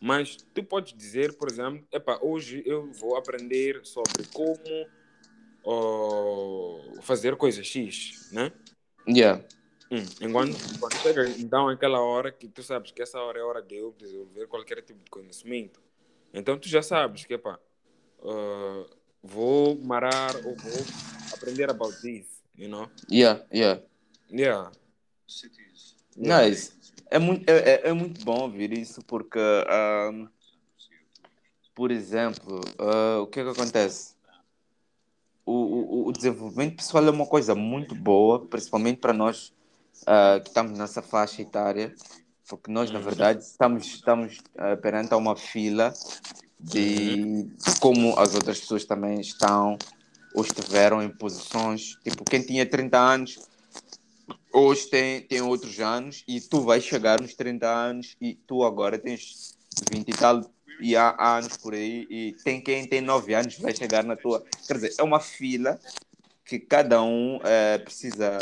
Mas 0.00 0.36
tu 0.54 0.62
podes 0.62 0.96
dizer, 0.96 1.34
por 1.34 1.50
exemplo, 1.50 1.86
epa, 1.92 2.18
hoje 2.22 2.62
eu 2.66 2.90
vou 2.92 3.16
aprender 3.16 3.80
sobre 3.84 4.24
como 4.32 4.86
ó, 5.64 6.80
fazer 7.02 7.36
coisa 7.36 7.62
X, 7.62 8.30
né? 8.32 8.52
Yeah. 9.06 9.44
Hum, 9.92 10.04
enquanto, 10.20 10.56
quando 10.78 10.94
chega 10.98 11.28
então 11.30 11.68
aquela 11.68 12.00
hora 12.00 12.30
que 12.30 12.46
tu 12.46 12.62
sabes 12.62 12.92
que 12.92 13.02
essa 13.02 13.18
hora 13.20 13.38
é 13.40 13.42
a 13.42 13.46
hora 13.46 13.60
de 13.60 13.76
eu 13.76 13.92
desenvolver 13.98 14.46
qualquer 14.46 14.82
tipo 14.82 15.02
de 15.02 15.10
conhecimento, 15.10 15.80
então 16.32 16.56
tu 16.56 16.68
já 16.68 16.80
sabes 16.80 17.24
que 17.24 17.34
epa, 17.34 17.58
ah, 18.22 18.84
vou 19.20 19.76
marar 19.82 20.36
ou 20.36 20.54
vou 20.54 20.86
aprender 21.32 21.68
about 21.68 22.00
this, 22.00 22.40
you 22.56 22.68
know? 22.68 22.88
Yeah, 23.10 23.44
yeah. 23.52 23.82
Yeah. 24.30 24.70
Nice. 26.16 26.72
É 27.10 27.18
muito, 27.18 27.48
é, 27.50 27.58
é- 27.58 27.88
é 27.88 27.92
muito 27.92 28.24
bom 28.24 28.42
ouvir 28.42 28.72
isso 28.72 29.02
porque, 29.04 29.40
ahm, 29.68 30.28
por 31.74 31.90
exemplo, 31.90 32.60
ah, 32.78 33.20
o 33.22 33.26
que 33.26 33.40
é 33.40 33.42
que 33.44 33.50
acontece? 33.50 34.14
O, 35.44 35.52
o, 35.52 36.06
o 36.06 36.12
desenvolvimento 36.12 36.76
pessoal 36.76 37.04
é 37.04 37.10
uma 37.10 37.26
coisa 37.26 37.56
muito 37.56 37.92
boa, 37.96 38.46
principalmente 38.46 38.98
para 39.00 39.12
nós 39.12 39.52
ah, 40.06 40.40
que 40.42 40.48
estamos 40.48 40.78
nessa 40.78 41.02
faixa 41.02 41.42
etária, 41.42 41.94
porque 42.48 42.70
nós, 42.70 42.90
na 42.90 42.98
verdade, 42.98 43.42
estamos, 43.42 43.86
estamos 43.86 44.38
ah, 44.56 44.76
perante 44.76 45.14
uma 45.14 45.36
fila 45.36 45.92
de 46.58 47.48
como 47.80 48.18
as 48.18 48.34
outras 48.34 48.60
pessoas 48.60 48.84
também 48.84 49.20
estão 49.20 49.78
ou 50.34 50.42
estiveram 50.42 51.02
em 51.02 51.08
posições. 51.08 51.96
Tipo, 52.04 52.24
quem 52.24 52.42
tinha 52.42 52.66
30 52.66 52.98
anos 52.98 53.38
hoje 54.52 54.86
tem, 54.88 55.20
tem 55.22 55.40
outros 55.40 55.78
anos 55.80 56.24
e 56.26 56.40
tu 56.40 56.62
vais 56.62 56.84
chegar 56.84 57.20
nos 57.20 57.34
30 57.34 57.66
anos 57.66 58.16
e 58.20 58.34
tu 58.34 58.64
agora 58.64 58.98
tens 58.98 59.56
20 59.90 60.08
e 60.08 60.12
tal 60.12 60.40
e 60.80 60.96
há 60.96 61.14
anos 61.36 61.56
por 61.56 61.74
aí 61.74 62.06
e 62.10 62.32
tem 62.42 62.60
quem 62.60 62.86
tem 62.86 63.00
9 63.00 63.34
anos 63.34 63.58
vai 63.58 63.74
chegar 63.74 64.04
na 64.04 64.16
tua. 64.16 64.44
Quer 64.66 64.74
dizer, 64.74 64.94
é 64.98 65.02
uma 65.02 65.20
fila 65.20 65.78
que 66.44 66.58
cada 66.58 67.02
um 67.02 67.38
eh, 67.44 67.78
precisa 67.78 68.38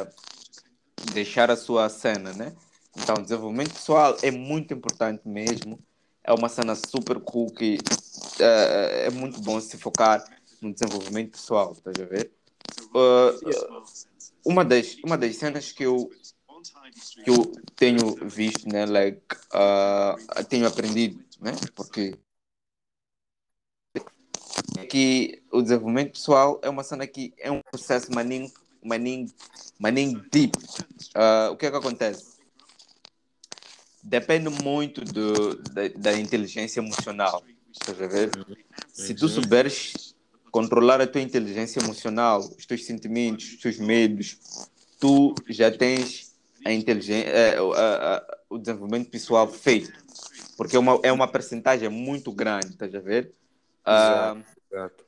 deixar 1.12 1.50
a 1.50 1.56
sua 1.56 1.88
cena, 1.88 2.32
né? 2.32 2.54
Então, 2.96 3.14
desenvolvimento 3.16 3.74
pessoal 3.74 4.16
é 4.22 4.30
muito 4.30 4.74
importante 4.74 5.26
mesmo. 5.26 5.78
É 6.24 6.32
uma 6.32 6.48
cena 6.48 6.74
super 6.74 7.20
cool 7.20 7.52
que 7.52 7.78
eh, 8.40 9.06
é 9.06 9.10
muito 9.10 9.40
bom 9.40 9.60
se 9.60 9.78
focar 9.78 10.24
no 10.60 10.72
desenvolvimento 10.72 11.32
pessoal, 11.32 11.72
estás 11.72 11.96
a 12.00 12.04
ver? 12.04 12.32
Uh, 12.94 13.82
uma 14.44 14.64
das 14.64 14.96
uma 15.04 15.16
das 15.16 15.36
cenas 15.36 15.72
que 15.72 15.84
eu 15.84 16.10
que 17.24 17.30
eu 17.30 17.52
tenho 17.76 18.14
visto 18.26 18.66
né 18.68 18.86
like 18.86 19.20
uh, 19.52 20.44
tenho 20.48 20.66
aprendido 20.66 21.22
né 21.40 21.52
porque 21.74 22.14
é 24.78 24.86
que 24.86 25.42
o 25.52 25.60
desenvolvimento 25.60 26.12
pessoal 26.12 26.58
é 26.62 26.68
uma 26.68 26.82
cena 26.82 27.06
que 27.06 27.34
é 27.38 27.50
um 27.50 27.60
processo 27.70 28.12
maninho 28.12 28.50
maninho 28.82 29.26
maninho 29.78 30.24
deep 30.30 30.56
Uh, 31.16 31.52
o 31.52 31.56
que 31.56 31.66
é 31.66 31.70
que 31.70 31.76
acontece 31.76 32.38
depende 34.02 34.48
muito 34.62 35.00
do, 35.04 35.56
da, 35.72 35.88
da 35.88 36.16
inteligência 36.18 36.80
emocional 36.80 37.42
estás 37.72 38.00
a 38.00 38.06
ver 38.06 38.46
se 38.92 39.14
tu 39.14 39.28
souberes 39.28 40.14
controlar 40.50 41.00
a 41.00 41.06
tua 41.06 41.20
inteligência 41.20 41.78
emocional, 41.80 42.40
os 42.56 42.64
teus 42.66 42.84
sentimentos, 42.84 43.52
os 43.52 43.56
teus 43.60 43.78
medos, 43.78 44.38
tu 44.98 45.34
já 45.48 45.70
tens 45.70 46.34
a 46.64 46.72
inteligência, 46.72 47.28
eh, 47.28 47.60
o- 47.60 47.72
a- 47.74 48.16
a- 48.16 48.38
o 48.50 48.58
desenvolvimento 48.58 49.10
pessoal 49.10 49.46
feito. 49.48 49.92
Porque 50.56 50.74
é 50.74 50.78
uma, 50.78 50.98
é 51.04 51.12
uma 51.12 51.28
percentagem 51.28 51.88
muito 51.88 52.32
grande, 52.32 52.72
estás 52.72 52.94
a 52.94 52.98
ver? 52.98 53.32
Exato. 53.86 54.44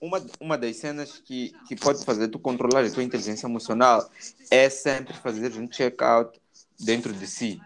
Uma, 0.01 0.25
uma 0.41 0.59
das 0.59 0.77
cenas 0.77 1.19
que, 1.19 1.53
que 1.69 1.77
pode 1.77 2.05
fazer 2.05 2.29
tu 2.29 2.39
controlar 2.39 2.85
a 2.85 2.91
tua 2.91 3.03
inteligência 3.03 3.47
emocional 3.47 4.09
é 4.51 4.69
sempre 4.71 5.15
fazer 5.15 5.53
um 5.57 5.69
check-out 5.69 6.39
dentro 6.79 7.13
de 7.13 7.27
si. 7.27 7.61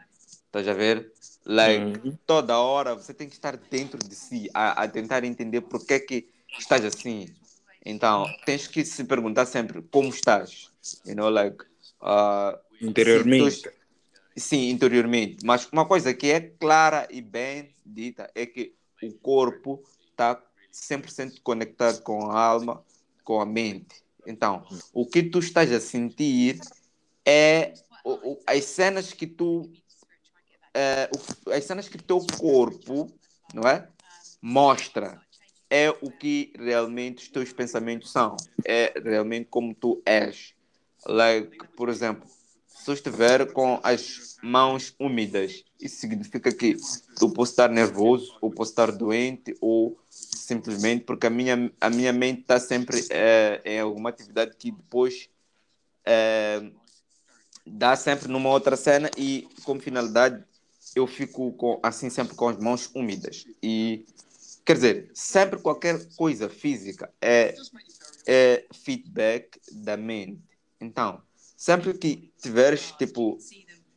Estás 0.47 0.67
a 0.69 0.73
ver? 0.73 1.13
Like, 1.45 1.99
Uhum. 2.09 2.19
toda 2.27 2.59
hora 2.59 2.95
você 2.95 3.13
tem 3.13 3.29
que 3.29 3.35
estar 3.35 3.57
dentro 3.57 3.99
de 3.99 4.15
si, 4.15 4.49
a, 4.55 4.83
a 4.83 4.89
tentar 4.89 5.25
entender 5.25 5.61
por 5.61 5.85
que 5.85 6.01
que 6.01 6.29
estás 6.59 6.85
assim. 6.85 7.27
Então, 7.85 8.27
tens 8.47 8.67
que 8.67 8.85
se 8.85 9.05
perguntar 9.05 9.47
sempre 9.47 9.83
como 9.83 10.09
estás. 10.09 10.71
You 11.05 11.15
know, 11.15 11.29
like, 11.29 11.63
uh, 12.01 12.59
Interiormente. 12.81 13.63
tu- 13.63 13.71
sim, 14.37 14.71
interiormente. 14.71 15.45
Mas 15.45 15.69
uma 15.71 15.87
coisa 15.87 16.15
que 16.15 16.31
é 16.31 16.41
clara 16.41 17.07
e 17.11 17.21
bem 17.21 17.75
dita 17.85 18.31
é 18.35 18.47
que 18.47 18.75
o 19.03 19.13
corpo 19.13 19.83
está 20.11 20.41
100% 20.75 21.41
conectado 21.43 22.03
com 22.03 22.31
a 22.31 22.39
alma, 22.41 22.85
com 23.23 23.41
a 23.41 23.47
mente. 23.47 24.03
Então, 24.27 24.65
o 24.93 25.07
que 25.07 25.23
tu 25.23 25.39
estás 25.39 25.71
a 25.73 25.81
sentir 25.81 26.61
é 27.25 27.75
o- 28.05 28.33
o- 28.33 28.41
as 28.47 28.65
cenas 28.65 29.13
que 29.13 29.27
tu 29.27 29.71
o- 31.47 31.51
as 31.53 31.65
cenas 31.65 31.89
que 31.89 31.97
teu 31.99 32.19
corpo 32.39 33.13
não 33.55 33.63
é 33.69 33.89
mostra 34.43 35.21
é 35.71 35.89
o 35.91 36.11
que 36.11 36.53
realmente 36.59 37.23
os 37.25 37.29
teus 37.29 37.53
pensamentos 37.53 38.11
são 38.11 38.37
é 38.65 38.93
realmente 39.03 39.47
como 39.49 39.75
tu 39.75 40.03
és 40.05 40.53
like 41.07 41.57
por 41.77 41.89
exemplo 41.89 42.29
se 42.67 42.91
eu 42.91 42.95
estiver 42.95 43.53
com 43.53 43.79
as 43.83 44.37
mãos 44.43 44.95
úmidas 44.99 45.65
isso 45.81 45.97
significa 46.01 46.53
que 46.53 46.77
eu 47.23 47.33
posso 47.33 47.53
estar 47.53 47.71
nervoso 47.71 48.37
ou 48.41 48.51
posso 48.51 48.73
estar 48.73 48.91
doente 48.91 49.57
ou 49.61 49.97
simplesmente 50.45 51.05
porque 51.05 51.27
a 51.27 51.31
minha 51.31 51.73
a 51.81 51.89
minha 51.89 52.13
mente 52.13 52.43
está 52.43 52.61
sempre 52.61 53.03
é, 53.11 53.63
em 53.65 53.81
alguma 53.81 54.11
atividade 54.11 54.55
que 54.59 54.71
depois 54.71 55.29
é, 56.05 56.71
dá 57.67 57.97
sempre 57.97 58.29
numa 58.29 58.51
outra 58.51 58.77
cena 58.77 59.11
e 59.17 59.49
como 59.65 59.81
finalidade 59.81 60.45
eu 60.95 61.07
fico 61.07 61.53
com, 61.55 61.81
assim 61.83 62.11
sempre 62.11 62.37
com 62.37 62.49
as 62.49 62.59
mãos 62.59 62.91
úmidas. 62.95 63.47
E 63.63 64.05
quer 64.65 64.75
dizer 64.75 65.11
sempre 65.15 65.59
qualquer 65.59 66.07
coisa 66.15 66.49
física 66.49 67.11
é, 67.21 67.55
é 68.27 68.67
feedback 68.73 69.59
da 69.73 69.97
mente. 69.97 70.43
Então 70.79 71.23
sempre 71.57 71.95
que 71.95 72.31
tiveres 72.41 72.93
tipo 72.93 73.39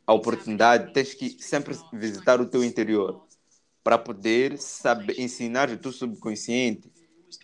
a 0.06 0.14
oportunidade 0.14 0.94
tens 0.94 1.12
que 1.12 1.36
sempre 1.42 1.76
visitar 1.92 2.40
o 2.40 2.48
teu 2.48 2.64
interior 2.64 3.27
para 3.88 3.96
poder 3.96 4.58
saber 4.58 5.18
ensinar 5.18 5.70
o 5.70 5.78
teu 5.78 5.90
subconsciente 5.90 6.92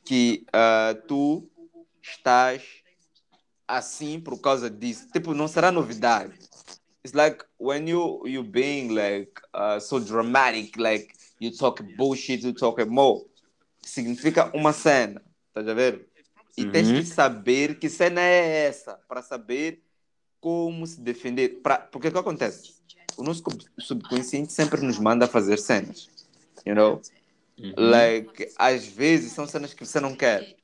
que 0.05 0.45
ah, 0.53 0.95
tu 1.09 1.49
estás 2.03 2.63
assim 3.67 4.21
por 4.21 4.39
causa 4.39 4.69
disso. 4.69 5.09
Tipo, 5.11 5.33
não 5.33 5.49
será 5.49 5.73
novidade. 5.73 6.35
It's 7.03 7.15
like 7.15 7.43
when 7.59 7.89
you 7.89 8.27
you 8.27 8.43
being 8.43 8.89
like 8.89 9.33
uh, 9.55 9.81
so 9.81 9.99
dramatic, 9.99 10.77
like 10.77 11.15
you 11.41 11.51
talk 11.51 11.83
bullshit, 11.97 12.45
you 12.45 12.53
talk 12.53 12.85
more. 12.85 13.25
Significa 13.83 14.51
uma 14.55 14.75
cena, 14.75 15.23
tá 15.55 15.63
a 15.63 15.73
ver? 15.75 16.07
E 16.59 16.67
tens 16.67 16.89
Uhum. 16.91 16.97
que 16.97 17.07
saber 17.07 17.79
que 17.79 17.89
cena 17.89 18.21
é 18.21 18.67
essa, 18.67 18.99
para 19.09 19.23
saber 19.23 19.83
como 20.43 20.87
se 20.87 21.01
defender. 21.01 21.63
Pra, 21.63 21.79
porque 21.79 22.09
o 22.09 22.13
que 22.13 22.19
acontece? 22.19 22.75
O 23.17 23.23
nosso 23.23 23.43
sub- 23.43 23.65
subconsciente 23.79 24.53
sempre 24.53 24.83
nos 24.83 24.99
manda 24.99 25.27
fazer 25.27 25.57
cenas. 25.57 26.13
You 26.65 26.75
know? 26.75 27.03
Uhum. 27.59 27.73
Like, 27.77 28.53
às 28.59 28.87
vezes 28.87 29.33
são 29.33 29.47
cenas 29.47 29.73
que 29.75 29.85
você 29.85 30.01
não 30.01 30.15
quer, 30.15 30.57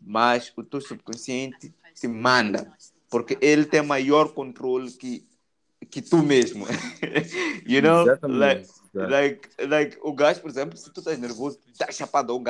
mas 0.00 0.52
o 0.56 0.62
teu 0.62 0.80
subconsciente 0.80 1.74
te 1.94 2.08
manda, 2.08 2.72
porque 3.10 3.36
ele 3.40 3.64
tem 3.64 3.82
maior 3.82 4.32
controle 4.32 4.90
que, 4.92 5.24
que 5.90 6.00
tu 6.00 6.22
mesmo. 6.22 6.66
you 7.66 7.82
know? 7.82 8.02
Exatamente. 8.02 8.68
Like, 8.94 9.48
like, 9.58 9.66
like, 9.66 9.98
o 10.02 10.12
gajo, 10.12 10.40
por 10.40 10.50
exemplo, 10.50 10.76
se 10.76 10.90
tu 10.92 11.00
estás 11.00 11.18
nervoso, 11.18 11.58
tu 11.58 11.70
estás 11.72 11.94
chapado 11.94 12.32
ao. 12.32 12.42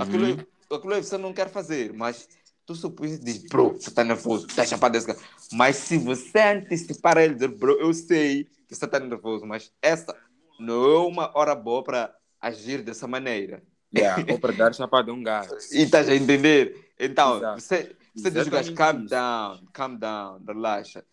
Aquilo, 0.00 0.26
Uhum. 0.26 0.46
aquilo 0.70 0.94
você 1.02 1.18
não 1.18 1.32
quer 1.32 1.50
fazer, 1.50 1.92
mas 1.92 2.28
tu 2.66 2.74
supões 2.74 3.20
diz, 3.20 3.38
bro, 3.44 3.74
você 3.74 3.90
está 3.90 4.02
nervoso, 4.02 4.46
está 4.46 4.64
chapado 4.64 4.92
desse 4.92 5.06
gajo. 5.06 5.20
Mas 5.52 5.76
se 5.76 5.98
você 5.98 6.38
antecipar 6.38 7.18
ele 7.18 7.34
dizer, 7.34 7.48
bro, 7.48 7.78
eu 7.78 7.92
sei 7.92 8.44
que 8.66 8.74
você 8.74 8.84
está 8.84 8.98
nervoso, 8.98 9.44
mas 9.46 9.70
essa 9.82 10.16
não 10.58 10.84
é 10.84 10.98
uma 10.98 11.30
hora 11.36 11.54
boa 11.54 11.82
para 11.82 12.14
agir 12.40 12.82
dessa 12.82 13.06
maneira. 13.06 13.62
Yeah, 13.94 14.24
ou 14.32 14.38
para 14.38 14.52
dar 14.52 14.74
chapada 14.74 15.10
a 15.10 15.14
um 15.14 15.22
gajo. 15.22 15.54
E 15.72 15.82
estás 15.82 16.08
a 16.08 16.14
entender? 16.14 16.90
Então, 16.98 17.38
Exato. 17.38 17.60
você, 17.60 17.96
você 18.14 18.30
diz, 18.30 18.48
gajo, 18.48 18.72
Exatamente 18.72 18.74
calm 18.74 19.06
down, 19.06 19.66
calm 19.72 19.96
down, 19.96 20.42
relaxa. 20.46 21.04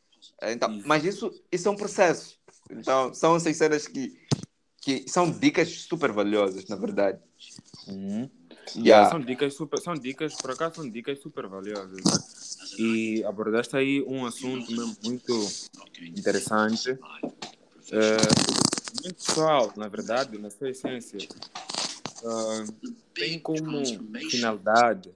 Então, 0.44 0.72
Isso. 0.72 0.88
mas 0.88 1.04
isso, 1.04 1.32
isso 1.52 1.68
é 1.68 1.72
um 1.72 1.76
processo. 1.76 2.40
Então, 2.70 3.14
são 3.14 3.36
essas 3.36 3.56
cenas 3.58 3.88
que, 3.88 4.20
que 4.82 5.06
são 5.08 5.30
dicas 5.30 5.70
super 5.70 6.12
valiosas, 6.12 6.66
na 6.68 6.76
verdade. 6.76 7.20
Uhum. 7.88 8.30
Yeah. 8.76 8.86
Yeah, 8.86 9.10
são 9.10 9.20
dicas 9.20 9.54
super, 9.56 9.80
são 9.80 9.94
dicas, 9.94 10.36
por 10.36 10.52
acaso 10.52 10.76
são 10.76 10.90
dicas 10.90 11.20
super 11.20 11.48
valiosas. 11.48 12.02
E 12.78 13.24
abordaste 13.26 13.76
aí 13.76 14.02
um 14.04 14.26
assunto 14.26 14.72
mesmo 14.72 14.96
muito 15.04 15.34
interessante. 16.02 16.98
É, 17.92 18.18
muito 19.04 19.16
pessoal, 19.16 19.74
na 19.76 19.88
verdade, 19.88 20.38
na 20.38 20.50
sua 20.50 20.70
essência, 20.70 21.20
ah, 22.24 22.66
tem 23.14 23.38
como 23.40 23.84
finalidade 24.30 25.12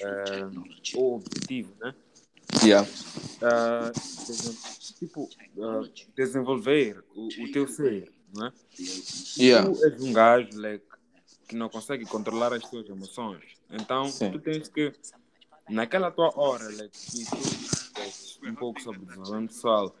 é, 0.00 0.96
ou 0.96 1.16
objetivo, 1.16 1.72
né? 1.80 1.94
Yeah. 2.64 2.88
Ah, 3.42 3.92
desen- 4.26 4.56
tipo, 4.98 5.28
desenvolver 6.16 7.04
o, 7.14 7.28
o 7.44 7.52
teu 7.52 7.68
ser, 7.68 8.10
não 8.34 8.46
é? 8.46 8.52
Yeah. 9.38 9.72
Tu 9.72 9.84
és 9.84 10.02
um 10.02 10.12
gajo 10.12 10.60
like, 10.60 10.84
que 11.46 11.54
não 11.54 11.68
consegue 11.68 12.04
controlar 12.06 12.52
as 12.52 12.68
tuas 12.68 12.88
emoções. 12.88 13.44
Então, 13.70 14.10
Sim. 14.10 14.32
tu 14.32 14.40
tens 14.40 14.68
que, 14.68 14.92
naquela 15.68 16.10
tua 16.10 16.32
hora, 16.36 16.64
like, 16.64 16.90
que 16.90 17.24
tu 17.24 18.48
um 18.48 18.54
pouco 18.54 18.80
sobre 18.80 19.04
desenvolvimento 19.04 19.54
pessoal, 19.54 19.94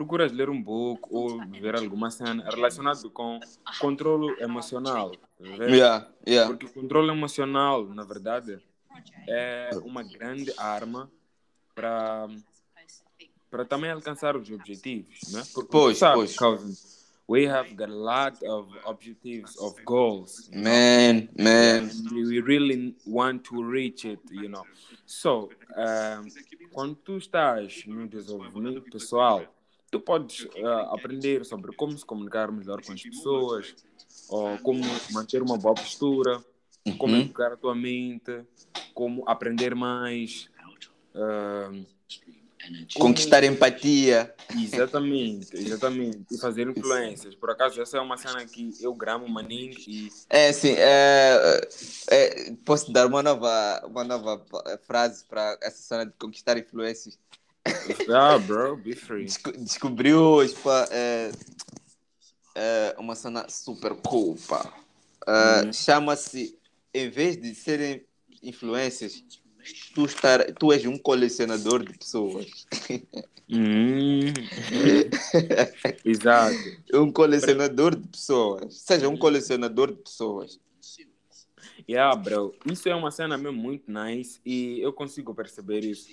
procuras 0.00 0.32
ler 0.32 0.48
um 0.48 0.62
pouco 0.62 1.14
ou 1.14 1.46
ver 1.50 1.76
alguma 1.76 2.10
cena 2.10 2.42
relacionada 2.48 3.06
com 3.10 3.38
controle 3.78 4.34
emocional. 4.40 5.12
Yeah. 5.38 6.08
Yeah. 6.26 6.48
Porque 6.48 6.64
o 6.64 6.72
controle 6.72 7.10
emocional, 7.10 7.84
na 7.86 8.02
verdade, 8.02 8.58
é 9.28 9.68
uma 9.84 10.02
grande 10.02 10.50
arma 10.56 11.10
para 11.74 12.28
para 13.50 13.64
também 13.64 13.90
alcançar 13.90 14.36
os 14.36 14.48
objetivos, 14.50 15.18
né? 15.32 15.42
Porque 15.52 15.70
Pois, 15.72 15.96
tu 15.96 16.00
sabes, 16.00 16.14
pois. 16.16 16.36
Calvin, 16.36 16.72
we 17.28 17.46
have 17.48 17.74
got 17.74 17.90
a 17.90 17.92
lot 17.92 18.46
of 18.46 18.68
objectives, 18.86 19.56
of 19.58 19.74
goals. 19.84 20.48
you 20.52 20.56
know, 20.56 20.70
Man, 20.70 21.28
man. 21.36 21.90
and 21.90 22.10
we 22.12 22.40
really 22.40 22.94
want 23.04 23.42
to 23.42 23.60
reach 23.62 24.04
it, 24.06 24.20
you 24.30 24.48
know. 24.48 24.64
So, 25.04 25.50
um, 25.76 26.28
quando 26.72 26.94
tu 26.94 27.16
estás 27.18 27.84
no 27.88 28.06
desenvolvimento 28.06 28.82
pessoal, 28.82 29.42
tu 29.90 30.00
podes 30.00 30.40
uh, 30.44 30.66
aprender 30.94 31.44
sobre 31.44 31.74
como 31.74 31.96
se 31.98 32.04
comunicar 32.04 32.50
melhor 32.52 32.80
com 32.82 32.92
as 32.92 33.02
pessoas, 33.02 33.74
ou 34.28 34.58
como 34.58 34.80
manter 35.12 35.42
uma 35.42 35.56
boa 35.58 35.74
postura, 35.74 36.42
como 36.98 37.14
Uhum. 37.14 37.20
educar 37.22 37.52
a 37.52 37.56
tua 37.56 37.74
mente, 37.74 38.42
como 38.94 39.28
aprender 39.28 39.74
mais. 39.74 40.48
como- 41.12 41.86
Conquistar 42.98 43.42
empatia. 43.42 44.34
Exatamente, 44.54 45.56
exatamente. 45.56 46.26
E 46.30 46.38
fazer 46.38 46.68
influências. 46.68 47.34
Por 47.34 47.50
acaso, 47.50 47.80
essa 47.80 47.96
é 47.96 48.00
uma 48.00 48.16
cena 48.18 48.44
que 48.44 48.74
eu 48.80 48.92
gramo 48.94 49.26
maninho 49.28 49.72
e. 49.88 50.10
É 50.28 50.48
assim, 50.48 50.74
é, 50.76 51.68
é, 52.10 52.52
posso 52.64 52.92
dar 52.92 53.06
uma 53.06 53.22
nova, 53.22 53.82
uma 53.86 54.04
nova 54.04 54.38
pa- 54.38 54.78
frase 54.82 55.24
para 55.24 55.56
essa 55.62 55.78
cena 55.82 56.04
de 56.04 56.12
conquistar 56.18 56.58
influências. 56.58 57.18
Ah, 58.12 58.38
bro, 58.38 58.76
be 58.76 58.94
free. 58.94 59.24
Desco- 59.24 59.52
descobri 59.52 60.14
hoje 60.14 60.54
pá, 60.56 60.88
é, 60.90 61.30
é, 62.54 62.94
uma 62.98 63.14
cena 63.14 63.48
super 63.48 63.94
cool, 63.96 64.36
pá. 64.48 64.72
É, 65.26 65.64
Uhum. 65.64 65.72
Chama-se, 65.72 66.58
em 66.94 67.10
vez 67.10 67.36
de 67.36 67.54
serem 67.54 68.04
influências, 68.42 69.22
tu, 69.94 70.06
estar, 70.06 70.52
tu 70.54 70.72
és 70.72 70.84
um 70.86 70.96
colecionador 70.98 71.84
de 71.84 71.96
pessoas. 71.98 72.66
Hum. 73.48 74.32
Exato. 76.04 76.56
um 76.94 77.12
colecionador 77.12 77.94
de 77.96 78.08
pessoas. 78.08 78.74
Seja 78.80 79.08
um 79.08 79.16
colecionador 79.16 79.88
de 79.92 79.98
pessoas. 80.02 80.58
Yeah, 81.88 82.14
bro. 82.16 82.54
Isso 82.66 82.88
é 82.88 82.94
uma 82.94 83.10
cena 83.10 83.36
mesmo 83.36 83.58
muito 83.58 83.90
nice 83.90 84.40
e 84.44 84.80
eu 84.80 84.92
consigo 84.92 85.34
perceber 85.34 85.84
isso. 85.84 86.08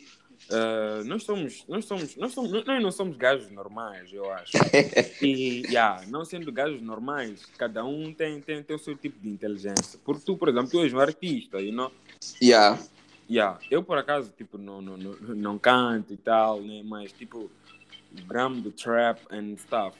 Uh, 0.49 1.03
nós 1.05 1.23
somos, 1.23 1.65
nós 1.67 1.85
somos, 1.85 2.15
nós 2.15 2.31
somos, 2.31 2.51
nós 2.51 2.81
não 2.81 2.91
somos 2.91 3.17
gajos 3.17 3.51
normais, 3.51 4.11
eu 4.13 4.31
acho. 4.31 4.53
E, 5.21 5.63
yeah, 5.67 6.05
não 6.07 6.23
sendo 6.23 6.51
gajos 6.51 6.81
normais, 6.81 7.45
cada 7.57 7.83
um 7.83 8.13
tem, 8.13 8.39
tem, 8.39 8.63
tem 8.63 8.75
o 8.75 8.79
seu 8.79 8.95
tipo 8.95 9.19
de 9.19 9.29
inteligência. 9.29 9.99
Porque 10.05 10.23
tu, 10.25 10.37
por 10.37 10.49
exemplo, 10.49 10.69
tu 10.69 10.81
és 10.81 10.93
um 10.93 10.99
artista, 10.99 11.59
you 11.59 11.73
know? 11.73 11.91
Yeah. 12.41 12.79
Yeah, 13.29 13.59
eu 13.69 13.83
por 13.83 13.97
acaso, 13.97 14.31
tipo, 14.37 14.57
não, 14.57 14.81
não, 14.81 14.95
não, 14.95 15.13
não 15.35 15.59
canto 15.59 16.13
e 16.13 16.17
tal, 16.17 16.61
né? 16.61 16.81
Mas, 16.85 17.11
tipo, 17.11 17.51
gram 18.25 18.53
do 18.53 18.71
trap 18.71 19.19
and 19.29 19.57
stuff. 19.57 19.97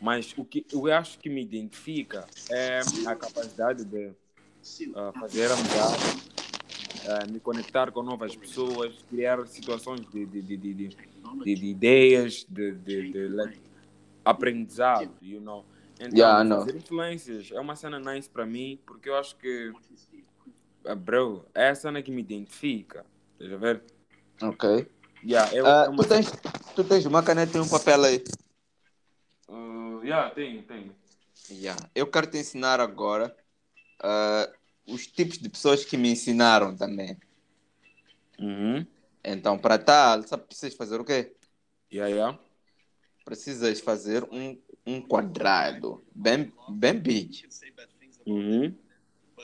Mas 0.00 0.34
o 0.36 0.44
que 0.44 0.66
eu 0.70 0.92
acho 0.92 1.18
que 1.18 1.30
me 1.30 1.42
identifica 1.42 2.26
é 2.50 2.80
a 3.06 3.16
capacidade 3.16 3.84
de 3.84 4.12
ah, 4.94 5.12
fazer 5.18 5.50
amizade, 5.50 6.22
ah, 7.06 7.26
me 7.30 7.40
conectar 7.40 7.90
com 7.92 8.02
novas 8.02 8.34
pessoas, 8.36 8.94
criar 9.08 9.46
situações 9.46 10.00
de, 10.10 10.26
de, 10.26 10.42
de, 10.42 10.56
de, 10.56 10.74
de, 10.74 10.88
de- 11.44 11.56
de 11.56 11.66
ideias, 11.66 12.44
de, 12.48 12.72
de, 12.72 13.12
de, 13.12 13.28
like, 13.28 13.60
aprendizado, 14.24 15.12
you 15.22 15.40
know. 15.40 15.64
Então, 15.98 16.16
Yeah, 16.18 16.44
fazer 16.48 16.76
influências 16.76 17.50
é 17.52 17.60
uma 17.60 17.74
cena 17.76 17.98
nice 17.98 18.28
para 18.28 18.44
mim, 18.44 18.78
porque 18.84 19.08
eu 19.08 19.16
acho 19.16 19.36
que 19.36 19.72
ah, 20.84 20.94
bro, 20.94 21.46
é 21.54 21.68
a 21.68 21.74
cena 21.74 22.02
que 22.02 22.10
me 22.10 22.20
identifica. 22.20 23.04
Estás 23.32 23.52
a 23.52 23.56
ver? 23.56 23.82
Ok. 24.42 24.86
Yeah, 25.24 25.54
eu, 25.56 25.66
Ah, 25.66 25.84
é 25.86 25.88
uma 25.88 26.02
tu, 26.02 26.08
tens, 26.08 26.30
tu 26.74 26.84
tens 26.84 27.06
uma 27.06 27.22
caneta 27.22 27.56
e 27.56 27.60
um 27.60 27.68
papel 27.68 28.04
aí. 28.04 28.22
Uh, 29.48 30.02
yeah, 30.04 30.28
tenho, 30.30 30.62
tenho. 30.62 30.94
Yeah. 31.50 31.80
Eu 31.94 32.06
quero 32.08 32.26
te 32.26 32.38
ensinar 32.38 32.80
agora 32.80 33.34
ah, 34.02 34.50
os 34.86 35.06
tipos 35.06 35.38
de 35.38 35.48
pessoas 35.48 35.84
que 35.84 35.96
me 35.96 36.10
ensinaram 36.10 36.76
também. 36.76 37.16
Uhum. 38.38 38.86
Então, 39.24 39.58
para 39.58 39.78
tal, 39.78 40.22
sabe, 40.22 40.44
precisas 40.44 40.76
fazer 40.76 41.00
o 41.00 41.04
quê? 41.04 41.34
Yeah, 41.92 42.14
yeah. 42.14 42.38
Precisas 43.24 43.80
fazer 43.80 44.24
um, 44.30 44.56
um 44.86 45.00
quadrado. 45.00 46.04
Bem, 46.14 46.52
bem 46.68 46.98
big. 46.98 47.48
Uhum. 48.24 48.74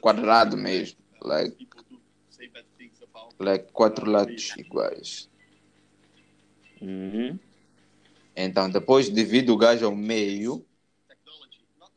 Quadrado 0.00 0.56
mesmo. 0.56 0.98
Like, 1.20 1.68
like 3.38 3.72
quatro 3.72 4.08
lados 4.08 4.56
iguais. 4.56 5.28
Uhum. 6.80 7.38
Então, 8.36 8.70
depois 8.70 9.12
divide 9.12 9.50
o 9.50 9.56
gajo 9.56 9.86
ao 9.86 9.94
meio 9.94 10.64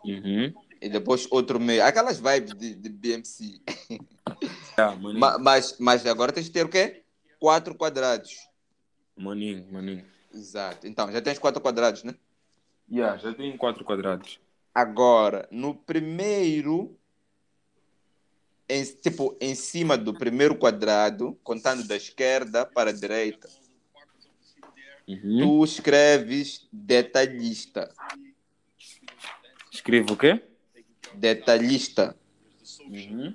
Uhum. 0.05 0.53
E 0.81 0.89
depois 0.89 1.27
outro 1.31 1.59
meio. 1.59 1.83
Aquelas 1.83 2.19
vibes 2.19 2.53
de, 2.53 2.75
de 2.75 2.89
BMC. 2.89 3.61
Yeah. 4.77 4.95
Ma- 5.13 5.37
mas, 5.37 5.77
mas 5.79 6.05
agora 6.05 6.31
tens 6.33 6.45
de 6.47 6.51
ter 6.51 6.65
o 6.65 6.69
quê? 6.69 7.03
Quatro 7.39 7.75
quadrados. 7.75 8.35
Maninho, 9.15 9.65
maninho. 9.71 10.05
Exato. 10.33 10.85
Então, 10.87 11.11
já 11.11 11.21
tens 11.21 11.39
quatro 11.39 11.61
quadrados, 11.61 12.03
né? 12.03 12.15
Yeah, 12.91 13.17
já 13.17 13.33
tenho 13.33 13.57
quatro 13.57 13.83
quadrados. 13.85 14.39
Agora, 14.73 15.47
no 15.49 15.73
primeiro, 15.73 16.97
em, 18.67 18.83
tipo, 18.83 19.37
em 19.39 19.55
cima 19.55 19.97
do 19.97 20.13
primeiro 20.13 20.55
quadrado, 20.57 21.39
contando 21.43 21.87
da 21.87 21.95
esquerda 21.95 22.65
para 22.65 22.89
a 22.89 22.93
direita, 22.93 23.47
Uhum. 25.07 25.39
tu 25.39 25.63
escreves 25.63 26.67
detalhista. 26.73 27.93
Escrevo 29.71 30.13
o 30.13 30.17
quê? 30.17 30.43
Detalhista. 31.17 32.15
Uhum. 32.87 33.33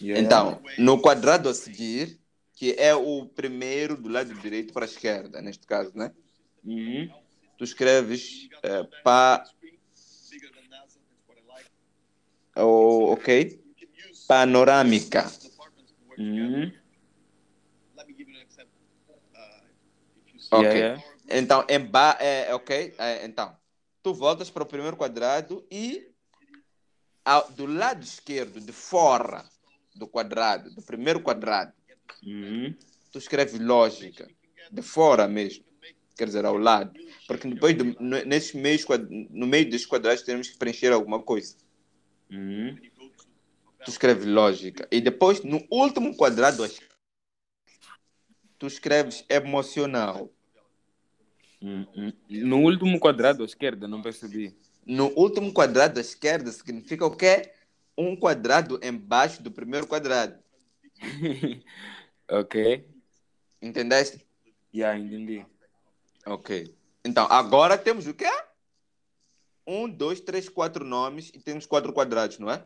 Yeah. 0.00 0.22
Então, 0.22 0.62
no 0.78 1.00
quadrado 1.00 1.48
a 1.48 1.54
seguir, 1.54 2.18
que 2.54 2.74
é 2.78 2.94
o 2.94 3.26
primeiro 3.26 3.96
do 3.96 4.08
lado 4.08 4.32
direito 4.34 4.72
para 4.72 4.84
a 4.84 4.88
esquerda, 4.88 5.42
neste 5.42 5.66
caso, 5.66 5.92
né? 5.94 6.12
Uhum. 6.64 7.10
Tu 7.58 7.64
escreves 7.64 8.48
eh, 8.62 8.88
pa, 9.04 9.44
oh, 12.56 13.12
ok? 13.12 13.62
Panorâmica. 14.26 15.30
Uhum. 16.18 16.72
Ok. 20.50 20.68
Yeah. 20.68 21.02
Então, 21.28 21.64
em 21.68 21.78
ba 21.78 22.16
é, 22.20 22.52
ok? 22.54 22.94
É, 22.98 23.24
então, 23.24 23.56
tu 24.02 24.14
voltas 24.14 24.50
para 24.50 24.62
o 24.62 24.66
primeiro 24.66 24.96
quadrado 24.96 25.66
e 25.70 26.10
ao- 27.24 27.50
do 27.52 27.66
lado 27.66 28.02
esquerdo, 28.02 28.60
de 28.60 28.72
fora 28.72 29.44
do 29.94 30.06
quadrado, 30.06 30.70
do 30.74 30.82
primeiro 30.82 31.20
quadrado, 31.20 31.72
Uhum. 32.24 32.74
tu 33.12 33.18
escreves 33.18 33.58
lógica, 33.58 34.28
de 34.70 34.82
fora 34.82 35.26
mesmo, 35.28 35.64
quer 36.16 36.26
dizer, 36.26 36.44
ao 36.44 36.56
lado. 36.56 36.92
Porque 37.26 37.48
depois, 37.48 37.76
do, 37.76 37.84
no, 37.84 38.24
nesses 38.24 38.54
meios, 38.54 38.84
no 39.30 39.46
meio 39.46 39.68
desses 39.68 39.86
quadrados, 39.86 40.22
temos 40.22 40.48
que 40.48 40.58
preencher 40.58 40.92
alguma 40.92 41.22
coisa. 41.22 41.56
Uhum. 42.30 42.78
Tu 43.84 43.90
escreves 43.90 44.26
lógica. 44.26 44.86
E 44.90 45.00
depois, 45.00 45.42
no 45.42 45.66
último 45.70 46.16
quadrado, 46.16 46.68
tu 48.58 48.66
escreves 48.66 49.24
emocional. 49.28 50.30
Uhum. 51.62 52.12
No 52.28 52.58
último 52.60 52.98
quadrado 52.98 53.42
à 53.42 53.46
esquerda, 53.46 53.86
não 53.86 54.00
percebi. 54.00 54.56
No 54.86 55.08
último 55.16 55.52
quadrado 55.52 55.98
à 55.98 56.00
esquerda 56.00 56.50
significa 56.50 57.04
o 57.04 57.14
quê? 57.14 57.52
Um 57.96 58.16
quadrado 58.16 58.80
embaixo 58.82 59.42
do 59.42 59.50
primeiro 59.50 59.86
quadrado. 59.86 60.38
ok. 62.28 62.88
Entendeste? 63.60 64.24
Já 64.72 64.96
entendi. 64.96 65.44
Ok. 66.26 66.74
Então, 67.04 67.26
agora 67.30 67.76
temos 67.76 68.06
o 68.06 68.14
quê? 68.14 68.30
Um, 69.66 69.88
dois, 69.88 70.20
três, 70.20 70.48
quatro 70.48 70.84
nomes 70.84 71.30
e 71.34 71.38
temos 71.38 71.66
quatro 71.66 71.92
quadrados, 71.92 72.38
não 72.38 72.50
é? 72.50 72.64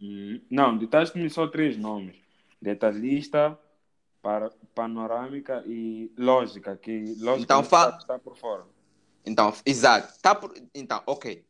Uhum. 0.00 0.40
Não, 0.50 0.76
ditaste-me 0.76 1.30
só 1.30 1.46
três 1.46 1.76
nomes: 1.76 2.16
detalhista, 2.60 3.58
para, 4.24 4.50
panorâmica 4.74 5.62
e 5.66 6.10
lógica. 6.16 6.74
Que 6.78 7.14
lógica 7.18 7.42
Então 7.44 7.62
fa- 7.62 7.98
está, 8.00 8.18
por 8.18 8.34
fora. 8.38 8.64
Então, 9.24 9.52
exato. 9.66 10.18
Tá 10.22 10.34
por... 10.34 10.54
Então, 10.74 11.02
ok. 11.06 11.44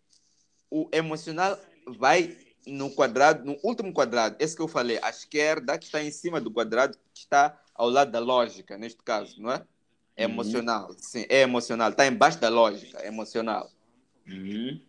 O 0.68 0.88
emocional 0.92 1.56
vai 1.87 2.37
no 2.66 2.90
quadrado, 2.90 3.44
no 3.44 3.56
último 3.62 3.92
quadrado, 3.92 4.34
esse 4.40 4.56
que 4.56 4.62
eu 4.62 4.66
falei, 4.66 4.98
à 5.02 5.08
esquerda, 5.10 5.78
que 5.78 5.84
está 5.87 6.02
em 6.02 6.10
cima 6.10 6.40
do 6.40 6.50
quadrado, 6.50 6.98
que 7.12 7.20
está 7.20 7.56
ao 7.74 7.88
lado 7.88 8.10
da 8.10 8.18
lógica, 8.18 8.76
neste 8.76 9.02
caso, 9.04 9.40
não 9.40 9.52
é? 9.52 9.64
É 10.16 10.26
Uhum. 10.26 10.32
Emocional. 10.32 10.92
Sim, 10.98 11.26
é 11.28 11.42
emocional. 11.42 11.90
Está 11.90 12.06
embaixo 12.06 12.40
da 12.40 12.48
lógica, 12.48 12.98
é 12.98 13.06
emocional. 13.06 13.70
Uhum. 14.26 14.80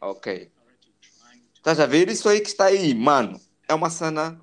Ok. 0.00 0.50
Estás 1.54 1.80
a 1.80 1.86
ver 1.86 2.08
isso 2.08 2.28
aí 2.30 2.40
que 2.40 2.48
está 2.48 2.66
aí, 2.66 2.94
mano? 2.94 3.38
É 3.68 3.74
uma 3.74 3.90
cena 3.90 4.40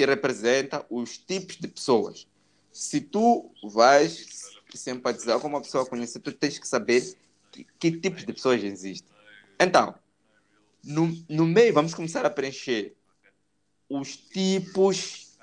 que 0.00 0.06
representa 0.06 0.86
os 0.88 1.18
tipos 1.18 1.56
de 1.56 1.68
pessoas. 1.68 2.26
Se 2.72 3.02
tu 3.02 3.52
vais 3.62 4.50
simpatizar 4.74 5.38
com 5.38 5.48
uma 5.48 5.60
pessoa 5.60 5.84
conhecida, 5.84 6.24
tu 6.24 6.32
tens 6.32 6.58
que 6.58 6.66
saber 6.66 7.18
que, 7.52 7.66
que 7.78 7.92
tipos 7.92 8.24
de 8.24 8.32
pessoas 8.32 8.64
existem. 8.64 9.14
Então, 9.60 9.94
no, 10.82 11.14
no 11.28 11.44
meio, 11.44 11.74
vamos 11.74 11.92
começar 11.92 12.24
a 12.24 12.30
preencher 12.30 12.96
os 13.90 14.16
tipos 14.16 15.36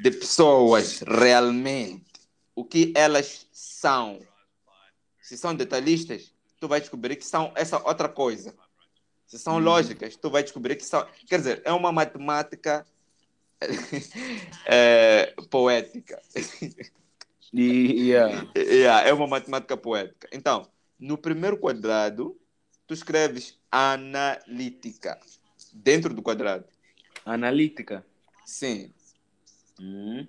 de 0.00 0.10
pessoas 0.10 1.00
realmente. 1.00 2.06
O 2.54 2.64
que 2.64 2.94
elas 2.96 3.46
são. 3.52 4.20
Se 5.20 5.36
são 5.36 5.54
detalhistas, 5.54 6.32
tu 6.58 6.66
vai 6.66 6.80
descobrir 6.80 7.16
que 7.16 7.26
são 7.26 7.52
essa 7.54 7.76
outra 7.86 8.08
coisa. 8.08 8.54
Se 9.26 9.38
são 9.38 9.58
lógicas, 9.58 10.16
tu 10.16 10.30
vai 10.30 10.42
descobrir 10.42 10.76
que 10.76 10.84
são. 10.84 11.06
Quer 11.26 11.38
dizer, 11.40 11.62
é 11.66 11.72
uma 11.72 11.92
matemática 11.92 12.86
é, 14.66 15.34
poética. 15.50 16.20
Yeah. 17.52 18.46
Yeah, 18.56 19.08
é 19.08 19.12
uma 19.12 19.26
matemática 19.26 19.76
poética. 19.76 20.28
Então, 20.32 20.68
no 20.98 21.18
primeiro 21.18 21.58
quadrado, 21.58 22.38
tu 22.86 22.94
escreves 22.94 23.58
analítica. 23.70 25.18
Dentro 25.72 26.14
do 26.14 26.22
quadrado. 26.22 26.64
Analítica. 27.24 28.04
Sim. 28.44 28.92
Uhum. 29.80 30.26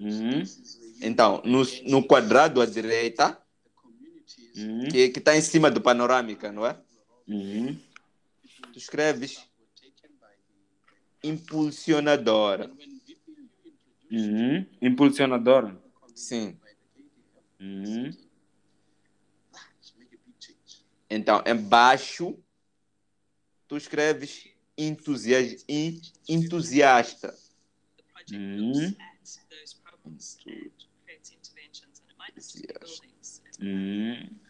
Uhum. 0.00 0.42
Então, 1.00 1.42
no, 1.44 1.62
no 1.84 2.06
quadrado 2.06 2.60
à 2.60 2.66
direita, 2.66 3.40
Uhum. 4.56 4.88
que 4.88 5.18
está 5.18 5.36
em 5.36 5.42
cima 5.42 5.70
do 5.70 5.82
panorâmica, 5.82 6.50
não 6.50 6.66
é? 6.66 6.78
Uhum. 7.28 7.78
Tu 8.76 8.80
escreves 8.80 9.48
impulsionadora. 11.24 12.70
Uhum. 14.12 14.66
Impulsionadora. 14.82 15.82
Sim. 16.14 16.60
Uhum. 17.58 18.10
Então, 21.08 21.42
embaixo, 21.46 22.38
tu 23.66 23.78
escreves 23.78 24.46
entusias, 24.76 25.64
en- 25.66 25.98
entusiasta. 26.28 27.34
Uhum. 28.30 28.94
Uhum. 33.58 34.45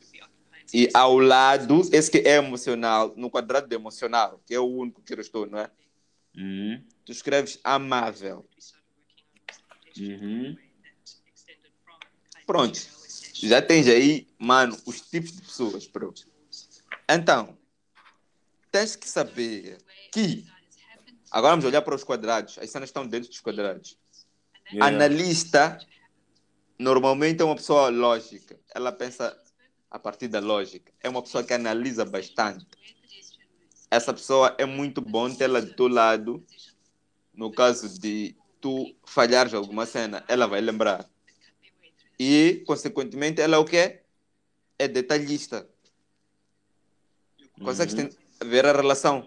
E 0.78 0.90
ao 0.92 1.18
lado, 1.18 1.88
esse 1.90 2.10
que 2.10 2.18
é 2.18 2.36
emocional, 2.36 3.14
no 3.16 3.30
quadrado 3.30 3.66
de 3.66 3.74
emocional, 3.74 4.42
que 4.44 4.54
é 4.54 4.60
o 4.60 4.66
único 4.66 5.00
que 5.00 5.14
eu 5.14 5.20
estou, 5.22 5.46
não 5.46 5.58
é? 5.58 5.70
Uhum. 6.36 6.84
Tu 7.02 7.12
escreves 7.12 7.58
amável. 7.64 8.46
Uhum. 9.98 10.54
Pronto. 12.46 12.78
Já 13.32 13.62
tens 13.62 13.88
aí, 13.88 14.26
mano, 14.38 14.76
os 14.84 15.00
tipos 15.00 15.32
de 15.32 15.40
pessoas, 15.40 15.86
bro. 15.86 16.12
Então, 17.08 17.56
tens 18.70 18.94
que 18.94 19.08
saber 19.08 19.78
que. 20.12 20.44
Agora 21.30 21.52
vamos 21.52 21.64
olhar 21.64 21.80
para 21.80 21.94
os 21.94 22.04
quadrados. 22.04 22.58
As 22.58 22.68
cenas 22.68 22.90
estão 22.90 23.06
dentro 23.06 23.30
dos 23.30 23.40
quadrados. 23.40 23.98
Yeah. 24.70 24.94
Analista, 24.94 25.78
normalmente 26.78 27.40
é 27.40 27.46
uma 27.46 27.56
pessoa 27.56 27.88
lógica. 27.88 28.60
Ela 28.74 28.92
pensa 28.92 29.42
a 29.90 29.98
partir 29.98 30.28
da 30.28 30.40
lógica. 30.40 30.92
É 31.02 31.08
uma 31.08 31.22
pessoa 31.22 31.44
que 31.44 31.52
analisa 31.52 32.04
bastante. 32.04 32.66
Essa 33.90 34.12
pessoa 34.12 34.54
é 34.58 34.64
muito 34.64 35.00
bom 35.00 35.32
tê-la 35.32 35.60
do 35.60 35.72
teu 35.74 35.88
lado. 35.88 36.44
No 37.32 37.52
caso 37.52 37.98
de 37.98 38.34
tu 38.60 38.94
falhares 39.04 39.54
alguma 39.54 39.86
cena, 39.86 40.24
ela 40.28 40.46
vai 40.46 40.60
lembrar. 40.60 41.08
E, 42.18 42.64
consequentemente, 42.66 43.40
ela 43.40 43.56
é 43.56 43.58
o 43.58 43.64
quê? 43.64 44.00
É 44.78 44.88
detalhista. 44.88 45.68
Consegues 47.62 47.94
Uhum. 47.94 48.10
ver 48.44 48.66
a 48.66 48.72
relação? 48.72 49.26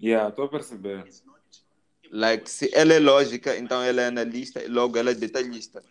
Yeah, 0.00 0.28
estou 0.28 0.44
a 0.44 0.48
perceber. 0.48 1.08
Like, 2.10 2.48
se 2.48 2.70
ela 2.72 2.92
é 2.92 2.98
lógica, 3.00 3.56
então 3.56 3.82
ela 3.82 4.02
é 4.02 4.06
analista 4.06 4.62
e 4.62 4.68
logo 4.68 4.96
ela 4.96 5.10
é 5.10 5.14
detalhista. 5.14 5.82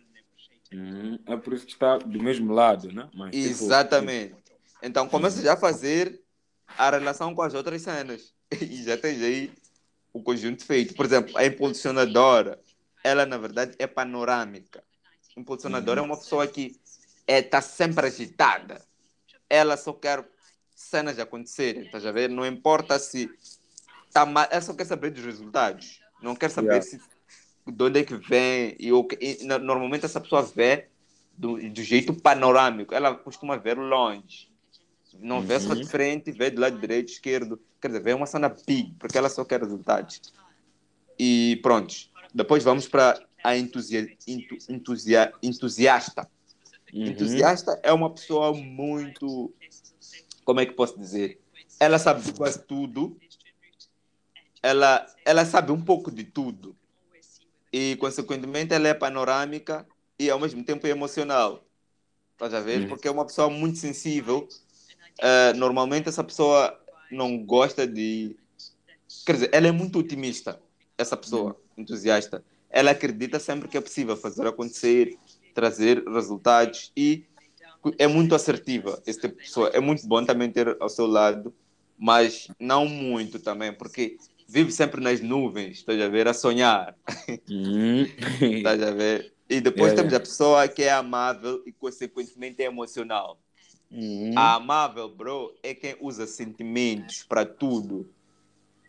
Uhum. 0.74 1.18
É 1.26 1.36
por 1.36 1.52
isso 1.52 1.64
que 1.64 1.72
está 1.72 1.98
do 1.98 2.22
mesmo 2.22 2.52
lado, 2.52 2.92
né? 2.92 3.08
Mas, 3.14 3.30
tipo, 3.30 3.48
Exatamente. 3.48 4.34
Então 4.82 5.08
começa 5.08 5.40
já 5.40 5.54
a 5.54 5.56
fazer 5.56 6.20
a 6.76 6.90
relação 6.90 7.34
com 7.34 7.42
as 7.42 7.54
outras 7.54 7.82
cenas. 7.82 8.32
E 8.60 8.84
já 8.84 8.96
tens 8.96 9.20
aí 9.22 9.50
o 10.12 10.22
conjunto 10.22 10.64
feito. 10.64 10.94
Por 10.94 11.06
exemplo, 11.06 11.36
a 11.36 11.44
impulsionadora, 11.44 12.60
ela 13.02 13.26
na 13.26 13.36
verdade 13.36 13.74
é 13.78 13.86
panorâmica. 13.86 14.84
Impulsionadora 15.36 16.00
é 16.00 16.02
uma 16.02 16.16
pessoa 16.16 16.46
que 16.46 16.78
está 17.26 17.60
sempre 17.60 18.06
agitada. 18.06 18.80
Ela 19.50 19.76
só 19.76 19.92
quer 19.92 20.24
cenas 20.74 21.18
acontecerem, 21.18 21.84
estás 21.84 22.06
a 22.06 22.12
ver? 22.12 22.28
Não 22.28 22.46
importa 22.46 22.98
se 22.98 23.28
tá 24.12 24.24
mal, 24.24 24.46
ela 24.50 24.60
só 24.60 24.72
quer 24.74 24.84
saber 24.84 25.10
dos 25.10 25.24
resultados. 25.24 26.00
Não 26.22 26.36
quer 26.36 26.50
saber 26.50 26.68
Yeah. 26.68 26.86
se 26.86 27.00
de 27.66 27.82
onde 27.82 28.00
é 28.00 28.04
que 28.04 28.16
vem. 28.16 28.76
E, 28.78 28.88
e, 29.20 29.44
no- 29.46 29.58
normalmente 29.58 30.04
essa 30.04 30.20
pessoa 30.20 30.42
vê 30.42 30.88
do, 31.36 31.56
do 31.70 31.82
jeito 31.82 32.14
panorâmico. 32.14 32.94
Ela 32.94 33.14
costuma 33.14 33.56
ver 33.56 33.76
longe. 33.78 34.48
Não 35.20 35.40
vê 35.42 35.60
só 35.60 35.74
de 35.74 35.84
frente, 35.86 36.32
vê 36.32 36.50
do 36.50 36.60
lado 36.60 36.78
direito, 36.78 37.08
esquerdo. 37.08 37.60
Quer 37.80 37.88
dizer, 37.88 38.02
vê 38.02 38.12
uma 38.12 38.26
cena 38.26 38.48
big, 38.48 38.94
porque 38.98 39.16
ela 39.16 39.28
só 39.28 39.44
quer 39.44 39.60
resultados. 39.60 40.20
E 41.18 41.58
pronto. 41.62 41.94
Depois 42.34 42.64
vamos 42.64 42.88
para 42.88 43.22
a 43.44 43.56
entusia, 43.56 44.12
entu, 44.26 44.56
entusia, 44.68 45.32
entusiasta. 45.42 46.28
Uhum. 46.92 47.06
Entusiasta 47.06 47.78
é 47.82 47.92
uma 47.92 48.10
pessoa 48.10 48.52
muito. 48.52 49.52
Como 50.44 50.60
é 50.60 50.66
que 50.66 50.72
posso 50.72 50.98
dizer? 50.98 51.40
Ela 51.78 51.98
sabe 51.98 52.32
quase 52.32 52.62
tudo. 52.64 53.16
Ela, 54.62 55.06
ela 55.24 55.44
sabe 55.44 55.70
um 55.72 55.80
pouco 55.80 56.10
de 56.10 56.24
tudo. 56.24 56.74
E, 57.76 57.96
consequentemente, 57.96 58.72
ela 58.72 58.86
é 58.86 58.94
panorâmica 58.94 59.84
e, 60.16 60.30
ao 60.30 60.38
mesmo 60.38 60.62
tempo, 60.62 60.86
é 60.86 60.90
emocional. 60.90 61.66
Estás 62.34 62.54
a 62.54 62.60
ver? 62.60 62.82
Uhum. 62.82 62.88
Porque 62.88 63.08
é 63.08 63.10
uma 63.10 63.26
pessoa 63.26 63.50
muito 63.50 63.78
sensível. 63.78 64.48
Eh, 65.20 65.52
normalmente, 65.54 66.08
essa 66.08 66.22
pessoa 66.22 66.80
não 67.10 67.36
gosta 67.44 67.84
de. 67.84 68.36
Quer 69.26 69.32
dizer, 69.32 69.50
ela 69.52 69.66
é 69.66 69.72
muito 69.72 69.98
otimista, 69.98 70.60
essa 70.96 71.16
pessoa, 71.16 71.60
entusiasta. 71.76 72.44
Ela 72.70 72.92
acredita 72.92 73.40
sempre 73.40 73.68
que 73.68 73.76
é 73.76 73.80
possível 73.80 74.16
fazer 74.16 74.46
acontecer, 74.46 75.18
trazer 75.52 76.04
resultados 76.06 76.92
e 76.96 77.24
é 77.98 78.06
muito 78.06 78.36
assertiva 78.36 79.02
esse 79.04 79.20
tipo 79.20 79.36
de 79.36 79.42
pessoa. 79.42 79.70
É 79.70 79.80
muito 79.80 80.06
bom 80.06 80.24
também 80.24 80.48
ter 80.48 80.76
ao 80.78 80.88
seu 80.88 81.08
lado, 81.08 81.52
mas 81.98 82.46
não 82.60 82.86
muito 82.86 83.40
também, 83.40 83.72
porque 83.72 84.16
vive 84.48 84.72
sempre 84.72 85.00
nas 85.00 85.20
nuvens, 85.20 85.78
estás 85.78 86.00
a 86.00 86.08
ver? 86.08 86.28
A 86.28 86.34
sonhar, 86.34 86.96
Uhum. 87.48 88.06
estás 88.56 88.82
a 88.82 88.90
ver? 88.90 89.34
E 89.48 89.60
depois 89.60 89.92
Yeah, 89.92 89.94
temos 89.94 90.12
yeah. 90.12 90.16
a 90.16 90.20
pessoa 90.20 90.68
que 90.68 90.82
é 90.82 90.92
amável 90.92 91.62
e, 91.66 91.72
consequentemente, 91.72 92.62
é 92.62 92.66
emocional. 92.66 93.40
Uhum. 93.90 94.34
A 94.34 94.54
amável, 94.56 95.08
bro, 95.14 95.58
é 95.62 95.74
quem 95.74 95.96
usa 96.00 96.26
sentimentos 96.26 97.22
para 97.24 97.44
tudo. 97.46 98.12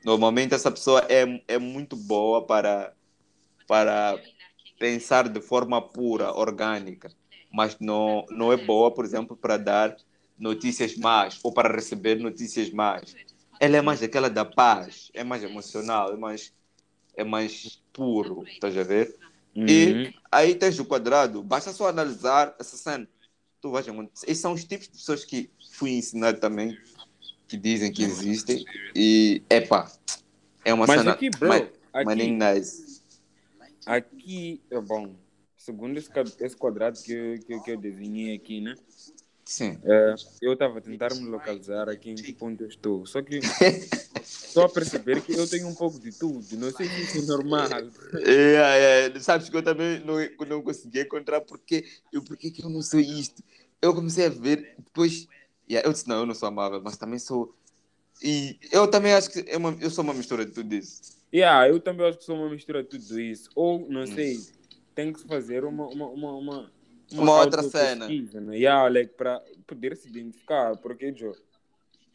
Normalmente 0.03 0.53
essa 0.55 0.71
pessoa 0.71 1.01
é, 1.09 1.43
é 1.47 1.57
muito 1.59 1.95
boa 1.95 2.45
para, 2.45 2.95
para 3.67 4.21
pensar 4.79 5.29
de 5.29 5.41
forma 5.41 5.81
pura, 5.81 6.33
orgânica, 6.33 7.13
mas 7.51 7.79
não, 7.79 8.25
não 8.31 8.51
é 8.53 8.57
boa, 8.57 8.93
por 8.93 9.05
exemplo, 9.05 9.37
para 9.37 9.57
dar 9.57 9.97
notícias 10.37 10.95
más 10.97 11.39
ou 11.43 11.53
para 11.53 11.73
receber 11.73 12.19
notícias 12.19 12.71
más. 12.71 13.17
Ela 13.59 13.77
é 13.77 13.81
mais 13.81 14.03
aquela 14.03 14.29
da 14.29 14.43
paz, 14.45 15.09
é 15.13 15.23
mais 15.23 15.43
emocional, 15.43 16.13
é 16.13 16.17
mais, 16.17 16.53
é 17.15 17.23
mais 17.23 17.81
puro, 17.93 18.43
estás 18.47 18.77
a 18.77 18.83
ver? 18.83 19.15
Uhum. 19.55 19.65
E 19.67 20.13
aí 20.31 20.55
tens 20.55 20.77
o 20.79 20.85
quadrado, 20.85 21.41
basta 21.41 21.71
só 21.71 21.87
analisar 21.87 22.55
essa 22.59 22.75
cena. 22.75 23.07
Tu 23.61 23.71
vais 23.71 23.87
acontecer. 23.87 24.29
Esses 24.29 24.41
são 24.41 24.53
os 24.53 24.63
tipos 24.63 24.87
de 24.87 24.93
pessoas 24.93 25.23
que 25.23 25.49
fui 25.71 25.91
ensinado 25.91 26.39
também, 26.39 26.77
que 27.47 27.57
dizem 27.57 27.91
que 27.91 28.03
existem. 28.03 28.65
E, 28.95 29.41
epá, 29.49 29.91
é 30.63 30.73
uma 30.73 30.85
Mas 30.85 30.99
cena. 30.99 31.11
aqui, 31.11 31.29
bro, 31.29 31.47
ma- 31.49 31.55
aqui, 31.93 32.05
maninho 32.05 32.37
nice. 32.37 33.01
aqui, 33.85 34.61
é 34.69 34.79
bom, 34.79 35.15
segundo 35.57 35.97
esse, 35.97 36.09
esse 36.39 36.55
quadrado 36.55 37.01
que, 37.01 37.39
que, 37.39 37.59
que 37.61 37.71
eu 37.71 37.77
desenhei 37.77 38.35
aqui, 38.35 38.61
né? 38.61 38.75
Sim. 39.45 39.77
É, 39.83 40.15
eu 40.41 40.53
estava 40.53 40.79
a 40.79 40.81
tentar 40.81 41.13
me 41.13 41.29
localizar 41.29 41.87
aqui 41.87 42.09
em 42.09 42.15
que 42.15 42.33
ponto 42.33 42.63
eu 42.63 42.67
estou. 42.67 43.05
Só 43.05 43.21
que 43.21 43.37
estou 44.19 44.63
a 44.63 44.69
perceber 44.69 45.21
que 45.21 45.33
eu 45.33 45.47
tenho 45.47 45.67
um 45.67 45.75
pouco 45.75 45.99
de 45.99 46.11
tudo. 46.11 46.57
Não 46.57 46.71
sei 46.71 46.87
se 46.87 47.03
isso 47.03 47.17
é 47.19 47.21
normal. 47.21 47.69
É, 48.25 49.11
é, 49.15 49.19
sabes 49.19 49.47
que 49.47 49.55
eu 49.55 49.61
também 49.61 49.99
não, 50.03 50.15
não 50.47 50.61
consegui 50.63 51.01
encontrar 51.01 51.41
porque 51.41 51.85
eu, 52.11 52.23
porque 52.23 52.49
que 52.49 52.63
eu 52.63 52.69
não 52.69 52.81
sou 52.81 52.99
isto. 52.99 53.43
Eu 53.79 53.93
comecei 53.93 54.25
a 54.25 54.29
ver, 54.29 54.73
depois. 54.79 55.27
yeah, 55.69 55.87
eu 55.87 55.93
disse, 55.93 56.07
não, 56.07 56.21
eu 56.21 56.25
não 56.25 56.33
sou 56.33 56.47
amável, 56.47 56.81
mas 56.83 56.97
também 56.97 57.19
sou. 57.19 57.55
E 58.23 58.57
eu 58.71 58.89
também 58.89 59.13
acho 59.13 59.29
que 59.29 59.45
é 59.47 59.57
uma, 59.57 59.77
eu 59.79 59.91
sou 59.91 60.03
uma 60.03 60.13
mistura 60.13 60.43
de 60.43 60.53
tudo 60.53 60.73
isso. 60.73 61.15
Yeah, 61.31 61.67
eu 61.69 61.79
também 61.79 62.07
acho 62.07 62.17
que 62.17 62.23
sou 62.23 62.35
uma 62.35 62.49
mistura 62.49 62.81
de 62.81 62.89
tudo 62.89 63.19
isso. 63.19 63.49
Ou, 63.55 63.87
não 63.89 64.03
Hum. 64.03 64.07
sei, 64.07 64.39
tem 64.95 65.11
que 65.11 65.21
fazer 65.27 65.65
uma, 65.65 65.85
uma, 65.87 66.07
uma, 66.07 66.31
uma, 66.37 66.71
Uma 67.11 67.39
outra 67.39 67.61
autopesquisa, 67.61 68.41
Né? 68.41 68.57
Yeah, 68.57 68.89
like, 68.89 69.13
para 69.13 69.41
poder 69.67 69.95
se 69.95 70.09
identificar. 70.09 70.75
Porque, 70.77 71.13
Joe, 71.13 71.35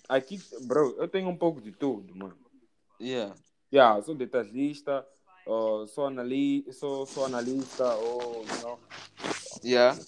aqui, 0.09 0.41
bro, 0.63 0.97
eu 0.99 1.09
tenho 1.09 1.29
um 1.29 1.37
pouco 1.37 1.61
de 1.61 1.73
tudo, 1.73 2.15
mano. 2.17 2.37
Yeah. 3.01 3.35
Yeah, 3.73 4.03
sou 4.03 4.15
detalhista, 4.15 5.07
uh, 5.47 5.87
sou, 5.87 6.07
anali 6.07 6.67
sou, 6.73 7.07
sou 7.07 7.25
analista, 7.25 7.95
ou, 7.95 8.43
you 8.43 8.61
know, 8.63 8.79
Yeah. 9.63 9.99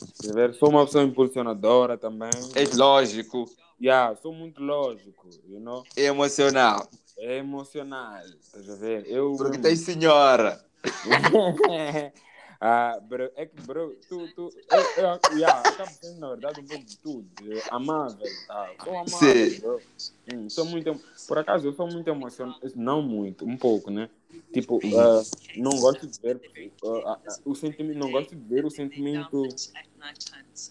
sou 0.54 0.70
uma 0.70 0.84
pessoa 0.84 1.04
impulsionadora 1.04 1.96
também. 1.96 2.30
É 2.54 2.64
lógico, 2.76 3.48
Yeah, 3.80 4.14
sou 4.16 4.32
muito 4.32 4.62
lógico, 4.62 5.28
you 5.48 5.58
know? 5.60 5.84
é 5.96 6.04
emocional. 6.04 6.88
É 7.18 7.38
emocional, 7.38 8.22
estás 8.24 8.70
a 8.70 8.76
ver? 8.76 9.06
Eu 9.06 9.34
Porque 9.36 9.58
tem 9.58 9.76
senhora. 9.76 10.64
ah, 12.64 13.00
bro, 13.00 13.30
é 13.34 13.46
que, 13.46 13.56
bro, 13.66 13.94
tu, 14.08 14.28
tu, 14.28 14.48
eu, 14.70 14.78
eu, 15.04 15.36
yeah, 15.36 15.68
acabo 15.68 15.90
sendo, 16.00 16.20
na 16.20 16.28
verdade, 16.30 16.60
um 16.60 16.66
pouco 16.66 16.84
de 16.84 16.96
tudo. 16.98 17.28
Amável, 17.70 18.30
tá? 18.46 18.74
Sou 18.84 18.96
amável, 18.96 19.50
Sim. 19.50 19.60
bro. 19.60 19.82
Hum, 20.28 20.48
sou 20.48 20.64
muito, 20.64 21.00
por 21.26 21.38
acaso, 21.38 21.66
eu 21.66 21.72
sou 21.72 21.88
muito 21.88 22.08
emocional, 22.08 22.58
não 22.76 23.02
muito, 23.02 23.44
um 23.44 23.56
pouco, 23.56 23.90
né? 23.90 24.08
Tipo, 24.52 24.78
ah, 24.96 25.22
não 25.56 25.80
gosto 25.80 26.06
de 26.06 26.20
ver 26.20 26.40
ah, 27.04 27.18
ah, 27.26 27.36
o 27.44 27.54
sentimento, 27.54 27.98
não 27.98 28.10
gosto 28.10 28.36
de 28.36 28.42
ver 28.48 28.64
o 28.64 28.70
sentimento 28.70 29.48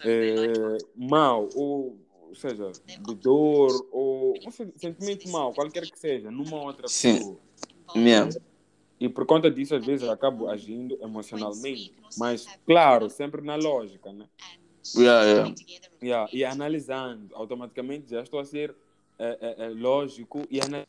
eh, 0.03 0.77
mau, 0.95 1.49
ou, 1.55 1.97
ou 2.23 2.35
seja, 2.35 2.71
de 2.85 3.15
dor, 3.15 3.87
ou 3.91 4.33
um 4.45 4.51
sen- 4.51 4.71
sentimento 4.77 5.27
mau, 5.29 5.53
qualquer 5.53 5.89
que 5.89 5.99
seja, 5.99 6.31
numa 6.31 6.61
outra 6.63 6.87
Sim. 6.87 7.17
pessoa. 7.17 7.39
Mesmo. 7.95 8.41
E 9.01 9.09
por 9.09 9.25
conta 9.25 9.49
disso, 9.49 9.73
às 9.75 9.83
vezes, 9.83 10.03
eu 10.05 10.11
acabo 10.11 10.47
agindo 10.47 10.95
emocionalmente. 11.01 11.91
Mas, 12.15 12.47
claro, 12.67 13.09
sempre 13.09 13.41
na 13.41 13.55
lógica, 13.55 14.13
né? 14.13 14.27
Yeah, 14.95 15.25
yeah. 15.25 15.55
Yeah, 16.03 16.29
e 16.31 16.45
analisando, 16.45 17.35
automaticamente 17.35 18.09
já 18.11 18.21
estou 18.21 18.39
a 18.39 18.45
ser 18.45 18.75
é, 19.19 19.37
é, 19.41 19.65
é, 19.65 19.69
lógico 19.69 20.43
e 20.49 20.59
analisando 20.59 20.87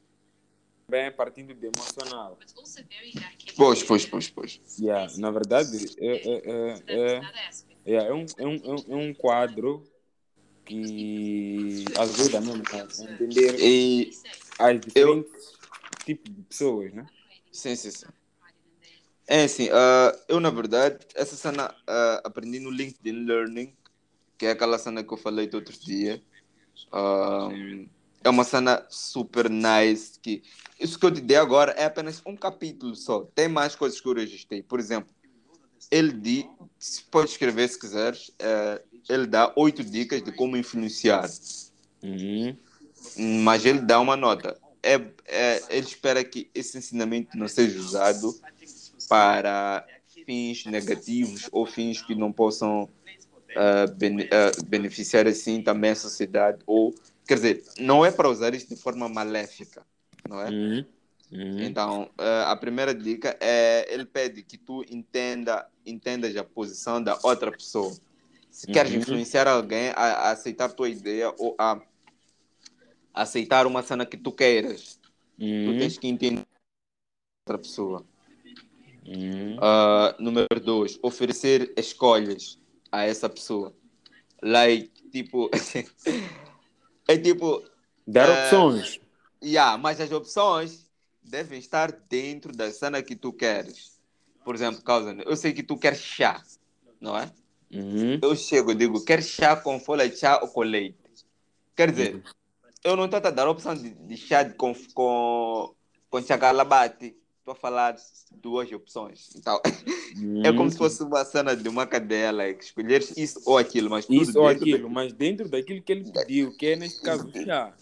bem 0.90 1.11
partindo 1.12 1.55
de 1.55 1.66
emocional. 1.66 2.38
Pois, 3.57 3.83
pois, 3.83 4.05
pois, 4.07 4.29
pois. 4.31 4.61
Yeah, 4.79 5.11
na 5.18 5.31
verdade, 5.31 5.79
é, 5.98 6.07
é, 6.07 6.42
é, 6.51 6.83
é, 6.88 7.22
é, 7.87 7.94
é 7.94 8.12
um, 8.14 8.27
é, 8.38 8.46
um, 8.46 8.55
é 8.55 8.75
um- 8.75 8.85
é 8.88 8.96
um 8.96 9.14
quadro 9.14 9.85
que 10.64 11.85
ajuda 11.98 12.40
mesmo 12.40 12.62
a 12.72 13.12
entender 13.12 13.57
E 13.59 14.11
as 14.59 14.81
diferentes 14.81 15.59
tipos 16.05 16.35
de 16.35 16.42
pessoas, 16.42 16.92
né? 16.92 17.07
Sim, 17.52 17.76
sim, 17.76 17.90
sim. 17.90 18.06
É 19.26 19.44
assim, 19.44 19.68
ah, 19.72 20.18
eu 20.28 20.40
na 20.40 20.50
verdade, 20.50 20.98
essa 21.14 21.36
cena 21.36 21.74
ah, 21.86 22.20
aprendi 22.24 22.58
no 22.58 22.70
LinkedIn 22.70 23.24
Learning, 23.24 23.72
que 24.36 24.46
é 24.46 24.50
aquela 24.50 24.78
cena 24.78 25.04
que 25.04 25.12
eu 25.12 25.18
falei 25.18 25.46
do 25.46 25.58
outro 25.58 25.78
dia. 25.78 26.20
Ah, 26.92 27.48
é 28.24 28.30
uma 28.30 28.44
cena 28.44 28.84
super 28.88 29.48
nice. 29.48 30.18
Que, 30.20 30.42
isso 30.78 30.98
que 30.98 31.06
eu 31.06 31.10
te 31.10 31.20
dei 31.20 31.36
agora 31.36 31.72
é 31.72 31.84
apenas 31.84 32.22
um 32.26 32.36
capítulo 32.36 32.94
só. 32.96 33.22
Tem 33.34 33.48
mais 33.48 33.74
coisas 33.74 34.00
que 34.00 34.08
eu 34.08 34.14
registrei. 34.14 34.62
Por 34.62 34.78
exemplo, 34.80 35.14
ele 35.90 36.12
diz, 36.12 37.00
pode 37.10 37.30
escrever 37.30 37.68
se 37.68 37.78
quiseres, 37.78 38.32
eh, 38.38 38.82
ele 39.08 39.26
dá 39.26 39.52
oito 39.56 39.84
dicas 39.84 40.22
de 40.22 40.32
como 40.32 40.56
influenciar. 40.56 41.28
Uhum. 42.02 42.56
mas 43.44 43.64
ele 43.64 43.80
dá 43.80 44.00
uma 44.00 44.16
nota. 44.16 44.58
É, 44.83 44.95
é, 45.27 45.62
ele 45.71 45.87
espera 45.87 46.25
que 46.25 46.51
esse 46.55 46.77
ensinamento 46.77 47.37
não 47.38 47.47
seja 47.47 47.79
usado 47.79 48.35
para 49.09 49.87
fins 50.25 50.64
negativos 50.66 51.49
ou 51.53 51.66
fins 51.66 52.03
que 52.03 52.14
não 52.14 52.33
possam 52.33 52.88
bene- 53.97 54.29
ah, 54.33 54.51
beneficiar 54.66 55.27
assim 55.27 55.62
também 55.62 55.90
a 55.90 55.97
sociedade 55.97 56.62
ou 56.66 56.95
quer 57.27 57.35
dizer 57.35 57.64
não 57.79 58.05
é 58.05 58.11
para 58.11 58.29
usar 58.29 58.55
isso 58.55 58.68
de 58.68 58.77
forma 58.77 59.09
maléfica 59.09 59.85
não 60.29 60.40
é 60.40 60.49
Uhum. 60.51 60.85
Uhum. 61.31 61.62
então 61.64 62.11
ah, 62.18 62.51
a 62.53 62.57
primeira 62.57 62.95
dica 62.95 63.37
é 63.40 63.87
ele 63.92 64.05
pede 64.05 64.42
que 64.42 64.57
tu 64.59 64.85
entenda 64.90 65.66
entendas 65.85 66.37
a 66.37 66.45
posição 66.45 67.03
da 67.03 67.18
outra 67.23 67.51
pessoa 67.53 67.95
se 68.51 68.66
queres 68.66 68.92
Uhum. 68.92 68.99
influenciar 68.99 69.47
alguém 69.49 69.90
a, 69.90 69.95
a 69.95 70.31
aceitar 70.33 70.71
tua 70.71 70.88
ideia 70.88 71.33
ou 71.38 71.55
a 71.59 71.81
aceitar 73.14 73.66
uma 73.66 73.83
cena 73.83 74.07
que 74.07 74.16
tu 74.16 74.33
queiras, 74.33 74.98
tu 75.38 75.44
Uhum. 75.44 75.79
tens 75.79 75.98
que 75.98 76.07
entender 76.07 76.44
outra 77.46 77.59
pessoa. 77.59 78.07
Uhum. 79.07 79.57
Ah, 79.61 80.14
número 80.18 80.61
dois, 80.61 80.98
oferecer 81.03 81.72
escolhas 81.77 82.59
a 82.90 83.05
essa 83.05 83.29
pessoa. 83.29 83.75
Like, 84.42 85.09
tipo, 85.11 85.51
é 87.09 87.18
tipo, 87.18 87.62
Dar 88.07 88.29
É, 88.29 88.33
opções. 88.33 89.01
yeah, 89.42 89.79
mas 89.79 90.01
as 90.01 90.11
opções 90.11 90.90
devem 91.22 91.59
estar 91.59 91.92
dentro 91.92 92.53
da 92.53 92.70
cena 92.72 93.03
que 93.03 93.14
tu 93.14 93.33
queres. 93.33 94.01
Por 94.44 94.55
exemplo, 94.55 94.83
causa, 94.83 95.12
eu 95.25 95.37
sei 95.37 95.53
que 95.53 95.62
tu 95.62 95.77
queres 95.77 96.01
chá, 96.01 96.42
não 97.01 97.16
é? 97.16 97.31
Uhum. 97.72 98.18
Eu 98.20 98.35
chego 98.37 98.72
e 98.72 98.75
digo, 98.75 99.05
quer 99.05 99.22
chá 99.22 99.57
com 99.57 99.79
folha 99.81 100.09
de 100.09 100.16
chá 100.16 100.40
ou 100.42 100.48
com 100.48 100.62
leite? 100.62 100.98
Quer 101.77 101.90
dizer, 101.90 102.22
eu 102.85 102.97
não 102.97 103.05
estou 103.05 103.18
a 103.18 103.31
dar 103.31 103.47
a 103.47 103.51
opção 103.51 103.75
de, 103.75 103.90
de 103.90 104.16
chá 104.16 104.42
de 104.42 104.55
com, 104.55 104.75
com, 104.95 105.75
com 106.11 106.23
chagalabate. 106.23 107.16
Estou 107.38 107.53
a 107.53 107.57
falar 107.57 107.97
duas 108.31 108.71
opções. 108.71 109.31
Então, 109.35 109.61
é 110.45 110.53
como 110.53 110.71
se 110.71 110.79
fosse 110.79 111.03
uma 111.03 111.25
cena 111.25 111.57
de 111.57 111.68
uma 111.68 111.87
cadeia, 111.87 112.31
like, 112.31 112.64
escolher 112.64 113.05
isso 113.16 113.40
ou 113.45 113.59
aquilo, 113.59 113.90
mas 113.90 114.07
tudo 114.07 114.23
Isso 114.23 114.38
ou 114.38 114.49
dentro 114.49 114.62
aquilo, 114.62 114.90
mas 114.90 115.12
dentro 115.12 115.49
daquilo 115.49 115.83
que 115.83 115.92
ele 115.92 116.12
pediu, 116.12 116.57
que 116.57 116.66
é 116.66 116.77
neste 116.77 117.03
caso 117.03 117.29
chá. 117.45 117.75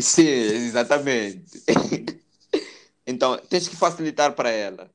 Sim, 0.00 0.22
exatamente. 0.26 1.62
então, 3.06 3.36
tens 3.50 3.68
que 3.68 3.76
facilitar 3.76 4.32
para 4.34 4.50
ela. 4.50 4.90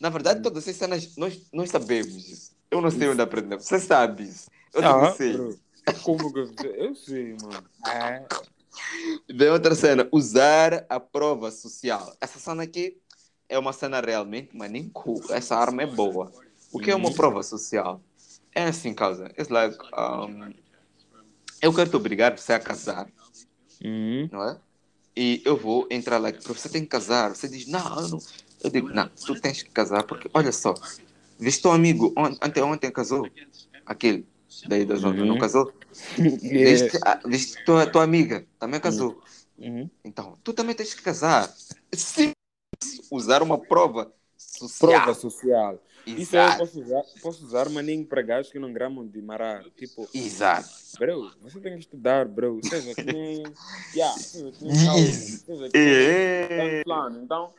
Na 0.00 0.08
verdade, 0.08 0.42
todas 0.42 0.64
essas 0.64 0.76
cenas 0.76 1.16
nós, 1.16 1.48
nós 1.52 1.70
sabemos 1.70 2.28
isso. 2.28 2.52
Eu 2.68 2.80
não 2.80 2.90
sei 2.90 3.08
onde 3.08 3.22
aprendemos. 3.22 3.64
Você 3.64 3.78
sabe 3.78 4.24
isso. 4.24 4.50
Eu 4.74 4.82
Ah, 4.82 4.92
não 5.02 5.14
sei. 5.14 5.32
bro. 5.34 5.58
Como 6.02 6.32
que 6.32 6.38
eu 6.40 6.46
sei? 6.46 6.86
Eu 6.86 6.94
sei, 6.94 7.36
mano. 7.40 7.64
É. 7.86 8.26
Vem 9.28 9.48
outra 9.50 9.74
cena. 9.74 10.08
Usar 10.12 10.84
a 10.88 10.98
prova 11.00 11.50
social. 11.50 12.14
Essa 12.20 12.38
cena 12.38 12.62
aqui 12.62 12.96
é 13.48 13.58
uma 13.58 13.72
cena 13.72 14.00
realmente, 14.00 14.50
mas 14.54 14.70
nem 14.70 14.88
cool. 14.88 15.22
Essa 15.30 15.56
arma 15.56 15.82
é 15.82 15.86
boa. 15.86 16.32
O 16.72 16.78
que 16.78 16.90
é 16.90 16.94
uma 16.94 17.08
Uhum. 17.08 17.14
prova 17.14 17.42
social? 17.42 18.00
É 18.54 18.64
assim, 18.64 18.94
causa. 18.94 19.26
It's 19.38 19.48
like, 19.48 19.76
um, 19.96 20.52
eu 21.60 21.72
quero 21.72 21.90
te 21.90 21.96
obrigar 21.96 22.36
você 22.36 22.52
a 22.52 22.60
casar. 22.60 23.08
Uhum. 23.84 24.28
não 24.30 24.48
é? 24.48 24.56
E 25.16 25.42
eu 25.44 25.56
vou 25.56 25.86
entrar 25.90 26.16
lá, 26.18 26.32
"Pro, 26.32 26.54
você 26.54 26.68
tem 26.68 26.82
que 26.82 26.88
casar. 26.88 27.34
Você 27.34 27.48
diz, 27.48 27.66
não, 27.66 28.00
eu 28.00 28.08
não. 28.08 28.18
Eu 28.62 28.70
digo, 28.70 28.88
não, 28.88 29.08
tu 29.08 29.34
tens 29.40 29.62
que 29.62 29.70
casar, 29.70 30.04
porque 30.04 30.30
olha 30.32 30.52
só, 30.52 30.72
viste 31.38 31.60
teu 31.62 31.72
amigo 31.72 32.14
on- 32.16 32.36
anteontem 32.40 32.90
casou, 32.92 33.28
aquele 33.84 34.24
daí 34.66 34.84
da 34.86 34.94
zona, 34.94 35.20
Uhum. 35.20 35.26
não 35.26 35.38
casou? 35.38 35.72
Viste, 36.40 36.98
a- 37.04 37.20
viste 37.26 37.64
tua, 37.64 37.86
tua 37.86 38.02
amiga, 38.02 38.46
também 38.58 38.80
casou. 38.80 39.22
Uhum. 39.58 39.88
Então, 40.04 40.38
tu 40.42 40.52
também 40.52 40.74
tens 40.74 40.94
que 40.94 41.02
casar. 41.02 41.52
Sim, 41.92 42.32
usar 43.10 43.42
uma 43.42 43.58
prova 43.58 44.12
social. 44.36 44.90
Prova 44.90 45.14
social. 45.14 45.82
Isso 46.04 46.36
aí 46.36 46.42
eu 46.42 46.46
Exato. 46.48 46.58
posso 46.58 46.80
usar, 46.80 47.02
posso 47.20 47.44
usar, 47.44 47.68
mas 47.70 47.84
nem 47.84 48.04
para 48.04 48.22
gajos 48.22 48.50
que 48.50 48.58
não 48.58 48.72
gramam 48.72 49.06
de 49.06 49.22
marar. 49.22 49.64
Tipo, 49.76 50.08
Exato. 50.12 50.68
bro, 50.98 51.30
você 51.40 51.60
tem 51.60 51.74
que 51.74 51.80
estudar, 51.80 52.26
bro. 52.26 52.58
Seja 52.62 52.94
que 52.94 53.04
nem. 53.04 53.52
Yeah, 53.94 54.14
nem 54.62 55.04
Isso. 55.04 55.44
É. 55.74 56.82
plano. 56.82 57.22
Então, 57.22 57.52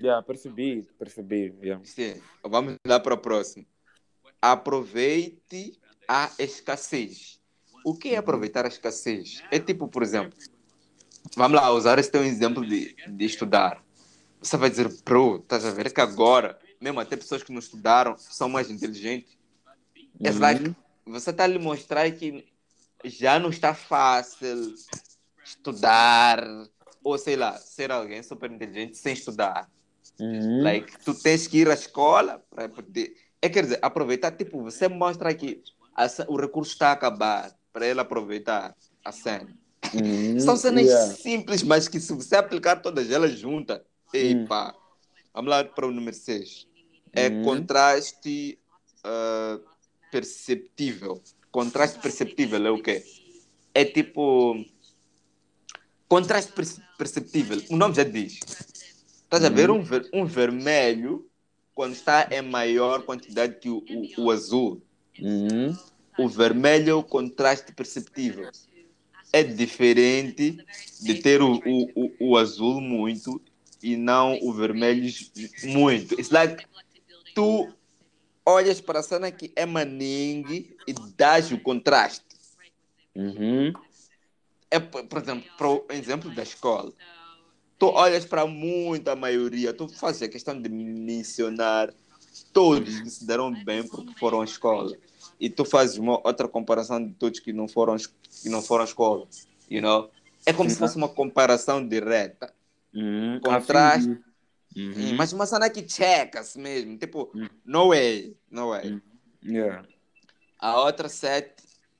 yeah, 0.00 0.22
percebi, 0.24 0.88
percebi. 0.98 1.52
Yeah. 1.60 1.84
Sim. 1.84 2.22
Vamos 2.44 2.76
lá 2.86 3.00
para 3.00 3.14
o 3.14 3.18
próximo. 3.18 3.66
Aproveite 4.40 5.78
a 6.08 6.30
escassez. 6.38 7.39
O 7.84 7.94
que 7.94 8.10
é 8.10 8.16
aproveitar 8.16 8.64
a 8.64 8.68
escassez? 8.68 9.42
É 9.50 9.58
tipo, 9.58 9.88
por 9.88 10.02
exemplo, 10.02 10.38
vamos 11.36 11.60
lá 11.60 11.70
usar 11.70 11.98
esse 11.98 12.10
teu 12.10 12.24
exemplo 12.24 12.66
de, 12.66 12.94
de 13.08 13.24
estudar. 13.24 13.82
Você 14.40 14.56
vai 14.56 14.70
dizer, 14.70 14.88
bro, 15.04 15.36
estás 15.36 15.64
a 15.64 15.70
ver 15.70 15.92
que 15.92 16.00
agora, 16.00 16.58
mesmo 16.80 17.00
até 17.00 17.16
pessoas 17.16 17.42
que 17.42 17.52
não 17.52 17.58
estudaram, 17.58 18.16
são 18.18 18.48
mais 18.48 18.70
inteligentes. 18.70 19.38
É 20.22 20.30
Uhum. 20.30 20.38
like, 20.38 20.76
você 21.06 21.30
está 21.30 21.44
a 21.44 21.46
lhe 21.46 21.58
mostrar 21.58 22.10
que 22.10 22.46
já 23.04 23.38
não 23.38 23.50
está 23.50 23.74
fácil 23.74 24.74
estudar, 25.44 26.46
ou 27.02 27.18
sei 27.18 27.36
lá, 27.36 27.56
ser 27.56 27.90
alguém 27.90 28.22
super 28.22 28.50
inteligente 28.50 28.96
sem 28.96 29.12
estudar. 29.12 29.70
Uhum. 30.18 30.62
Like, 30.62 30.98
tu 31.04 31.14
tens 31.14 31.46
que 31.46 31.58
ir 31.58 31.70
à 31.70 31.74
escola 31.74 32.44
para 32.50 32.68
poder. 32.68 33.14
É 33.40 33.48
quer 33.48 33.64
dizer, 33.64 33.78
aproveitar, 33.80 34.32
tipo, 34.32 34.62
você 34.62 34.86
mostra 34.88 35.34
que 35.34 35.62
o 36.28 36.36
recurso 36.36 36.72
está 36.72 36.88
a 36.88 36.92
acabar 36.92 37.50
para 37.72 37.86
ele 37.86 38.00
aproveitar 38.00 38.74
a 39.04 39.12
cena. 39.12 39.48
Uhum. 39.94 40.38
São 40.40 40.56
cenas 40.56 40.84
Yeah. 40.86 41.12
simples, 41.14 41.62
mas 41.62 41.88
que 41.88 41.98
se 42.00 42.12
você 42.12 42.36
aplicar 42.36 42.76
todas 42.76 43.10
elas 43.10 43.38
juntas, 43.38 43.80
epa. 44.12 44.74
Vamos 45.32 45.50
lá 45.50 45.64
para 45.64 45.86
o 45.86 45.90
número 45.90 46.16
6. 46.16 46.66
É 47.12 47.28
Hum. 47.28 47.42
contraste 47.42 48.58
ah, 49.04 49.58
perceptível. 50.10 51.22
Contraste 51.50 51.98
perceptível 51.98 52.64
é 52.66 52.70
o 52.70 52.82
quê? 52.82 53.04
É 53.74 53.84
tipo. 53.84 54.64
Contraste 56.08 56.52
perce- 56.52 56.82
perceptível. 56.98 57.62
O 57.70 57.76
nome 57.76 57.94
já 57.94 58.02
diz. 58.04 58.40
Estás 59.22 59.44
a 59.44 59.48
ver 59.48 59.70
Hum. 59.70 59.76
um, 59.78 59.82
ver- 59.82 60.08
um 60.12 60.24
vermelho 60.26 61.26
quando 61.74 61.92
está 61.94 62.28
em 62.32 62.42
maior 62.42 63.02
quantidade 63.04 63.58
que 63.60 63.68
o, 63.70 63.78
o, 64.18 64.24
o 64.24 64.30
azul. 64.30 64.82
Uhum. 65.20 65.76
O 66.24 66.28
vermelho 66.28 66.90
é 66.90 66.94
o 66.94 67.02
contraste 67.02 67.72
perceptível. 67.72 68.50
É 69.32 69.42
diferente 69.42 70.64
de 71.00 71.14
ter 71.14 71.40
o, 71.40 71.60
o, 71.64 72.12
o, 72.18 72.36
azul 72.36 72.80
muito 72.80 73.40
e 73.82 73.96
não 73.96 74.38
o 74.42 74.52
vermelho 74.52 75.08
muito. 75.64 76.14
It's 76.14 76.30
like 76.30 76.66
tu 77.34 77.72
olhas 78.44 78.80
para 78.80 78.98
a 78.98 79.02
cena 79.02 79.30
que 79.30 79.52
é 79.54 79.64
maningue 79.64 80.76
e 80.86 80.92
dás 81.16 81.52
o 81.52 81.58
contraste. 81.58 82.24
Uhum. 83.14 83.72
É, 84.70 84.78
por 84.78 85.20
exemplo, 85.20 85.50
para 85.56 85.68
o 85.68 85.84
exemplo 85.90 86.34
da 86.34 86.42
escola. 86.42 86.92
Tu 87.78 87.86
olhas 87.86 88.24
para 88.24 88.46
muita 88.46 89.16
maioria, 89.16 89.72
tu 89.72 89.88
fazes 89.88 90.22
a 90.22 90.28
questão 90.28 90.60
de 90.60 90.68
mencionar 90.68 91.92
todos 92.52 93.00
que 93.00 93.10
se 93.10 93.26
deram 93.26 93.52
bem 93.64 93.86
porque 93.86 94.12
foram 94.18 94.42
à 94.42 94.44
escola. 94.44 94.96
E 95.40 95.48
tu 95.48 95.64
fazes 95.64 95.96
uma 95.96 96.20
outra 96.26 96.46
comparação 96.46 97.04
de 97.04 97.14
todos 97.14 97.40
que 97.40 97.52
não 97.52 97.66
foram, 97.66 97.96
que 97.96 98.48
não 98.50 98.60
foram 98.62 98.82
à 98.82 98.86
escola. 98.86 99.26
You 99.70 99.80
know? 99.80 100.10
É 100.44 100.52
como 100.52 100.68
se 100.68 100.76
fosse 100.76 100.96
uma 100.96 101.08
comparação 101.08 101.86
direta. 101.86 102.52
Uhum. 102.94 103.40
Contraste. 103.42 104.08
Uhum. 104.76 105.14
Mas 105.16 105.32
uma 105.32 105.46
cena 105.46 105.70
que 105.70 105.88
checa-se 105.88 106.58
mesmo. 106.58 106.96
Tipo, 106.98 107.30
Hum. 107.34 107.48
no 107.64 107.88
way, 107.88 108.36
no 108.50 108.68
way. 108.70 108.92
Hum. 108.92 109.00
Yeah. 109.42 109.86
A 110.58 110.80
outra 110.82 111.08
set 111.08 111.54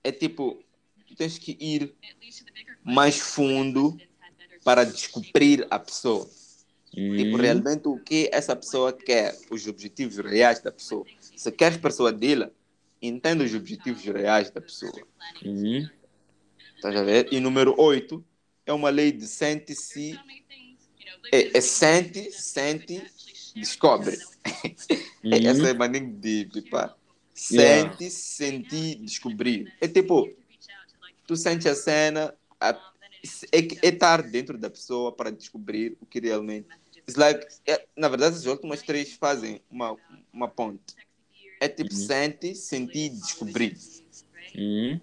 é 0.05 0.13
tipo, 0.13 0.63
tu 1.07 1.15
tens 1.15 1.39
que 1.39 1.57
ir 1.59 1.95
mais 2.85 3.19
fundo 3.19 3.97
para 4.63 4.85
descobrir 4.85 5.67
a 5.71 5.79
pessoa. 5.79 6.29
Tipo, 6.93 7.01
Uhum. 7.01 7.37
realmente 7.37 7.89
o 7.89 7.99
que 7.99 8.29
essa 8.33 8.55
pessoa 8.55 8.93
quer, 8.93 9.37
os 9.51 9.67
objetivos 9.67 10.19
reais 10.19 10.61
da 10.61 10.71
pessoa. 10.73 11.05
Se 11.37 11.51
queres 11.53 11.79
persuadi-la, 11.79 12.51
entenda 13.01 13.45
os 13.45 13.55
objetivos 13.55 14.05
reais 14.05 14.51
da 14.51 14.61
pessoa. 14.61 14.93
Uhum. 15.45 15.89
Estás 16.77 16.97
a 16.97 17.03
ver? 17.03 17.29
E 17.33 17.41
número 17.41 17.75
8 17.79 18.25
é 18.67 18.73
uma 18.73 18.91
lei 18.91 19.13
de 19.13 19.27
sente-se. 19.27 20.19
É, 21.33 21.59
é 21.59 21.61
sente, 21.61 22.33
sente, 22.33 23.03
descobre. 23.55 24.19
Uhum. 25.23 25.35
Essa 25.35 25.69
é 25.69 25.75
maninho 25.75 26.15
de. 26.15 26.49
Yeah. 27.51 27.91
Sente, 27.91 28.11
sentir, 28.11 28.97
descobrir. 28.97 29.71
É 29.79 29.87
tipo, 29.87 30.31
tu 31.27 31.37
sente 31.37 31.69
a 31.69 31.75
cena, 31.75 32.35
a, 32.59 32.71
é, 33.53 33.59
é 33.59 33.89
estar 33.89 34.23
dentro 34.23 34.57
da 34.57 34.71
pessoa 34.71 35.13
para 35.13 35.31
descobrir 35.31 35.97
o 36.01 36.07
que 36.07 36.21
realmente. 36.21 36.69
It's 36.99 37.17
like, 37.17 37.47
é, 37.67 37.87
na 37.97 38.09
verdade, 38.09 38.37
as 38.37 38.47
últimas 38.47 38.83
três 38.83 39.13
fazem 39.13 39.61
uma, 39.71 39.97
uma 40.33 40.49
ponte. 40.49 40.95
É 41.61 41.69
tipo, 41.69 41.95
Uhum. 41.95 42.01
sente, 42.01 42.55
sentir, 42.55 43.11
descobrir. 43.11 43.77
Uhum. 44.57 45.01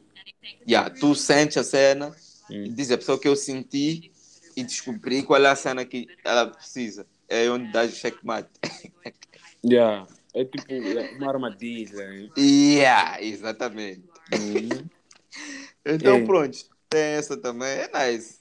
Yeah, 0.67 0.89
tu 0.89 1.13
sente 1.15 1.59
a 1.59 1.63
cena, 1.63 2.13
e 2.49 2.53
Uhum. 2.55 2.73
diz 2.73 2.91
a 2.91 2.97
pessoa 2.97 3.19
que 3.19 3.27
eu 3.27 3.35
senti 3.35 4.11
e 4.55 4.63
descobri 4.63 5.21
qual 5.23 5.43
é 5.45 5.49
a 5.49 5.55
cena 5.55 5.85
que 5.85 6.07
ela 6.25 6.47
precisa. 6.47 7.05
É 7.29 7.49
onde 7.49 7.71
dá 7.71 7.83
o 7.83 7.89
checkmate. 7.89 8.49
Yeah. 9.65 10.07
É 10.33 10.45
tipo 10.45 10.71
yeah, 10.71 11.11
uma 11.17 11.29
armadilha. 11.29 12.03
hein? 12.13 12.31
yeah, 12.37 13.21
exatamente. 13.21 14.03
Uhum. 14.33 14.85
Então, 15.85 16.17
É. 16.17 16.25
pronto. 16.25 16.57
Tem 16.89 17.01
essa 17.01 17.35
também. 17.37 17.67
É 17.69 18.11
nice. 18.11 18.39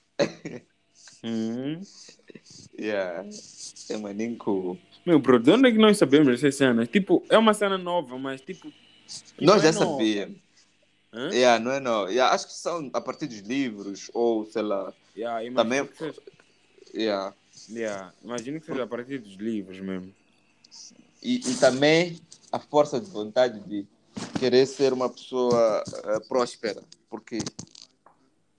Uhum. 1.24 1.80
Yeah. 2.78 3.28
É 3.88 3.96
maninho 3.96 4.36
cool. 4.36 4.78
Meu, 5.06 5.20
bro, 5.20 5.38
de 5.38 5.52
onde 5.52 5.68
é 5.68 5.72
que 5.72 5.78
nós 5.78 5.96
sabemos 5.96 6.26
essas 6.34 6.56
cenas? 6.56 6.88
Tipo, 6.88 7.24
é 7.30 7.38
uma 7.38 7.54
cena 7.54 7.78
nova, 7.78 8.18
mas 8.18 8.40
tipo. 8.40 8.72
Nós 9.40 9.62
já 9.62 9.68
é 9.68 9.72
sabíamos. 9.72 10.36
Hã? 11.12 11.28
Yeah, 11.30 11.64
não 11.64 11.70
é 11.70 11.78
não. 11.78 12.08
Yeah, 12.08 12.34
acho 12.34 12.48
que 12.48 12.52
são 12.52 12.90
a 12.92 13.00
partir 13.00 13.28
dos 13.28 13.38
livros, 13.38 14.10
ou 14.12 14.44
sei 14.46 14.62
lá. 14.62 14.92
Yeah, 15.16 15.44
imagino 15.44 15.54
Também- 15.54 15.86
que 15.86 15.96
seja, 15.96 16.20
Yeah. 16.92 17.34
yeah, 17.70 18.12
imagino 18.24 18.60
que 18.60 18.66
seja 18.66 18.82
a 18.82 18.86
partir 18.86 19.18
dos 19.18 19.34
livros 19.36 19.78
mesmo. 19.78 20.12
E, 21.22 21.36
e 21.36 21.54
também 21.54 22.18
a 22.50 22.58
força 22.58 23.00
de 23.00 23.08
vontade 23.08 23.60
de 23.60 23.86
querer 24.40 24.66
ser 24.66 24.92
uma 24.92 25.08
pessoa 25.08 25.84
eh, 26.04 26.20
próspera. 26.26 26.82
Porque 27.08 27.38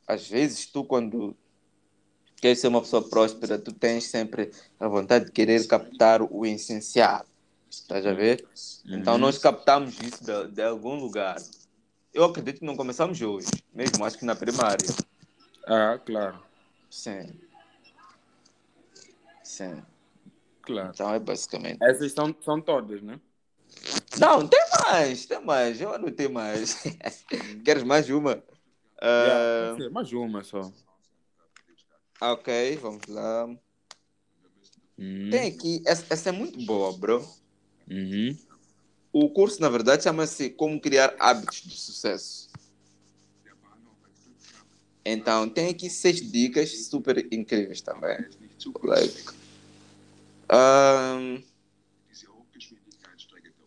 às 0.07 0.27
vezes 0.29 0.65
tu, 0.65 0.83
quando 0.85 1.35
queres 2.41 2.59
ser 2.59 2.67
uma 2.67 2.81
pessoa 2.81 3.07
próspera, 3.07 3.57
tu 3.59 3.73
tens 3.73 4.05
sempre 4.05 4.51
a 4.79 4.87
vontade 4.87 5.25
de 5.25 5.31
querer 5.31 5.65
captar 5.67 6.21
o 6.21 6.45
essencial. 6.45 7.25
Estás 7.69 8.05
a 8.05 8.13
ver? 8.13 8.45
Então 8.85 9.13
Uhum. 9.13 9.19
nós 9.19 9.37
captamos 9.37 9.99
isso 9.99 10.23
de, 10.23 10.47
de 10.51 10.61
algum 10.63 10.95
lugar. 10.95 11.37
Eu 12.13 12.23
acredito 12.23 12.59
que 12.59 12.65
não 12.65 12.75
começamos 12.75 13.21
hoje, 13.21 13.47
mesmo 13.73 14.03
acho 14.05 14.17
que 14.17 14.25
na 14.25 14.35
primária. 14.35 14.87
Ah, 15.67 15.99
claro, 16.03 16.39
Sim. 16.89 17.39
Sim. 19.43 19.83
claro. 20.61 20.89
Então 20.93 21.13
é 21.13 21.19
basicamente. 21.19 21.77
Essas 21.81 22.11
são, 22.13 22.35
são 22.41 22.61
todas, 22.61 23.01
né? 23.01 23.19
Não, 24.19 24.47
tem 24.47 24.59
mais, 24.85 25.25
tem 25.25 25.41
mais. 25.43 25.79
Eu 25.79 25.93
anotei 25.93 26.27
mais. 26.27 26.81
Queres 27.63 27.83
mais 27.83 28.09
uma? 28.09 28.31
Yeah, 29.01 29.75
Ah, 29.77 29.89
mais 29.91 30.11
uma 30.13 30.43
só. 30.43 30.71
Ok, 32.21 32.77
vamos 32.77 33.05
lá. 33.07 33.45
Uhum. 34.97 35.29
Tem 35.29 35.51
aqui, 35.51 35.81
essa, 35.85 36.05
essa 36.09 36.29
é 36.29 36.31
muito 36.31 36.59
boa, 36.65 36.97
bro. 36.97 37.25
Uhum. 37.89 38.37
O 39.13 39.29
curso, 39.29 39.61
na 39.61 39.69
verdade, 39.69 40.03
chama-se 40.03 40.49
Como 40.49 40.79
Criar 40.81 41.15
Hábitos 41.19 41.61
de 41.61 41.77
Sucesso. 41.77 42.49
Então, 45.05 45.47
tem 45.47 45.69
aqui 45.69 45.89
seis 45.89 46.19
dicas 46.19 46.85
super 46.87 47.25
incríveis 47.31 47.81
também. 47.81 48.17
Like, 48.83 49.33
um, 50.51 51.41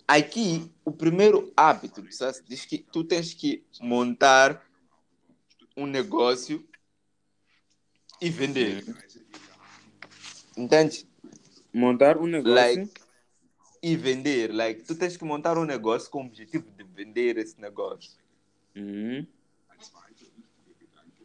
aqui, 0.06 0.70
o 0.84 0.92
primeiro 0.92 1.52
hábito 1.56 2.02
de 2.02 2.12
sucesso 2.12 2.42
diz 2.46 2.64
que 2.64 2.78
tu 2.78 3.04
tens 3.04 3.32
que 3.32 3.64
montar 3.80 4.66
um 5.76 5.86
negócio 5.86 6.66
e 8.20 8.30
vender. 8.30 8.84
Entende? 10.56 11.06
Montar 11.72 12.18
um 12.18 12.26
negócio. 12.26 12.54
Like, 12.54 12.90
e 13.82 13.96
vender. 13.96 14.52
Like, 14.52 14.82
tu 14.82 14.94
tens 14.94 15.16
que 15.16 15.24
montar 15.24 15.56
um 15.56 15.64
negócio 15.64 16.10
com 16.10 16.22
o 16.22 16.26
objetivo 16.26 16.66
de 16.76 16.84
vender 16.84 17.38
esse 17.38 17.60
negócio. 17.60 18.12
Uhum. 18.76 19.26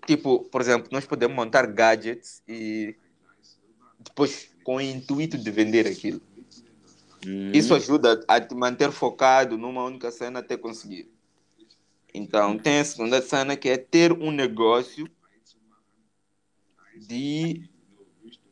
Tipo, 0.06 0.46
por 0.46 0.62
exemplo, 0.62 0.90
nós 0.92 1.06
podemos 1.06 1.36
montar 1.36 1.66
gadgets 1.68 2.42
e 2.48 2.96
depois 4.00 4.50
com 4.64 4.76
o 4.76 4.82
intuito 4.82 5.38
de 5.38 5.52
vender 5.52 5.88
aquilo. 5.88 6.22
Uhum. 7.26 7.52
Isso 7.52 7.74
ajuda 7.74 8.24
a 8.28 8.40
te 8.40 8.54
manter 8.54 8.92
focado 8.92 9.58
numa 9.58 9.84
única 9.84 10.12
cena 10.12 10.40
até 10.40 10.56
conseguir. 10.56 11.10
Então, 12.14 12.58
tem 12.58 12.80
a 12.80 12.86
segunda 12.86 13.22
cena 13.22 13.58
que 13.58 13.68
é 13.68 13.78
ter 13.78 14.14
um 14.14 14.32
negócio 14.32 15.10
de 17.00 17.70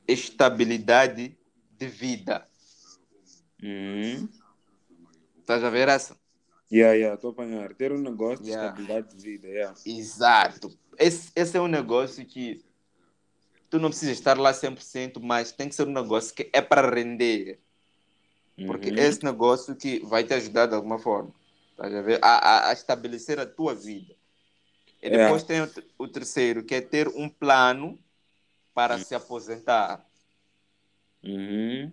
estabilidade 0.08 1.38
de 1.72 1.88
vida. 1.88 2.48
Uhum. 3.62 4.28
Estás 5.40 5.64
a 5.64 5.70
ver 5.70 5.88
essa? 5.88 6.18
Yeah, 6.72 6.94
yeah, 6.96 7.16
estou 7.16 7.30
a 7.30 7.34
apanhar. 7.34 7.74
Ter 7.76 7.92
um 7.92 8.00
negócio 8.00 8.46
Yeah. 8.46 8.72
de 8.74 8.82
estabilidade 8.82 9.16
de 9.16 9.22
vida, 9.24 9.48
yeah. 9.48 9.78
Exato. 9.86 10.78
Esse, 10.98 11.32
esse 11.36 11.58
é 11.58 11.62
um 11.62 11.68
negócio 11.68 12.26
que 12.26 12.64
tu 13.70 13.80
não 13.80 13.90
precisa 13.90 14.12
estar 14.12 14.38
lá 14.38 14.52
100%, 14.54 15.20
mas 15.22 15.52
tem 15.52 15.70
que 15.70 15.76
ser 15.76 15.88
um 15.88 15.92
negócio 15.94 16.34
que 16.34 16.50
é 16.54 16.62
para 16.62 16.90
render. 16.94 17.60
Porque 18.68 18.90
Uhum. 18.92 18.98
é 18.98 19.08
esse 19.08 19.24
negócio 19.24 19.76
que 19.76 20.00
vai 20.06 20.24
te 20.24 20.34
ajudar 20.34 20.68
de 20.68 20.76
alguma 20.76 21.00
forma. 21.00 21.34
Estás 21.72 21.94
a 21.94 22.02
ver? 22.02 22.20
A, 22.24 22.28
a, 22.68 22.70
a 22.70 22.74
estabelecer 22.74 23.40
a 23.40 23.46
tua 23.46 23.74
vida. 23.74 24.14
E 25.02 25.08
É. 25.08 25.10
depois 25.10 25.44
tem 25.44 25.62
o, 25.62 25.70
o 25.98 26.08
terceiro, 26.08 26.64
que 26.64 26.76
é 26.76 26.82
ter 26.82 27.08
um 27.08 27.28
plano 27.28 28.00
para 28.74 28.98
se 28.98 29.14
aposentar. 29.14 30.06
Uhum. 31.24 31.92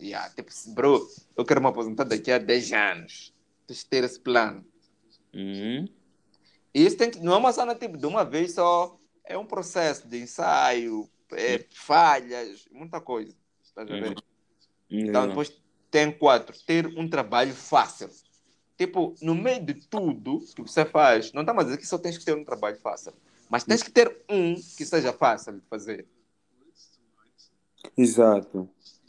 Yeah, 0.00 0.32
tipo, 0.34 0.50
bro, 0.74 1.08
eu 1.36 1.44
quero 1.44 1.60
me 1.60 1.66
aposentar 1.66 2.04
daqui 2.04 2.30
a 2.30 2.38
10 2.38 2.72
anos. 2.72 3.34
Tens 3.66 3.82
que 3.82 3.90
ter 3.90 4.04
esse 4.04 4.20
plano. 4.20 4.64
Uhum. 5.34 5.88
E 6.72 6.86
isso 6.86 6.96
tem 6.96 7.10
que, 7.10 7.18
não 7.20 7.34
é 7.34 7.36
uma 7.36 7.52
cena 7.52 7.74
tipo 7.74 7.96
de 7.96 8.06
uma 8.06 8.24
vez 8.24 8.54
só. 8.54 8.98
É 9.24 9.36
um 9.36 9.44
processo 9.44 10.08
de 10.08 10.22
ensaio, 10.22 11.08
é, 11.32 11.66
falhas, 11.74 12.66
muita 12.70 13.00
coisa. 13.00 13.34
Estás 13.62 13.90
a 13.90 13.94
ver? 13.94 14.10
Então, 14.10 14.24
Yeah. 14.90 15.26
depois 15.26 15.52
tem 15.90 16.10
quatro. 16.10 16.56
Ter 16.64 16.86
um 16.86 17.08
trabalho 17.08 17.52
fácil. 17.54 18.08
Tipo, 18.76 19.14
no 19.20 19.34
meio 19.34 19.62
de 19.62 19.74
tudo 19.74 20.38
que 20.54 20.62
você 20.62 20.84
faz, 20.84 21.32
não 21.32 21.42
está 21.42 21.52
a 21.52 21.62
dizer 21.62 21.76
que 21.76 21.86
só 21.86 21.98
tens 21.98 22.16
que 22.16 22.24
ter 22.24 22.34
um 22.34 22.44
trabalho 22.44 22.78
fácil. 22.78 23.12
Mas 23.50 23.64
tens 23.64 23.82
que 23.82 23.90
ter 23.90 24.24
um 24.28 24.54
que 24.54 24.84
seja 24.84 25.12
fácil 25.12 25.54
de 25.54 25.66
fazer. 25.68 26.06
Exato. 27.98 28.68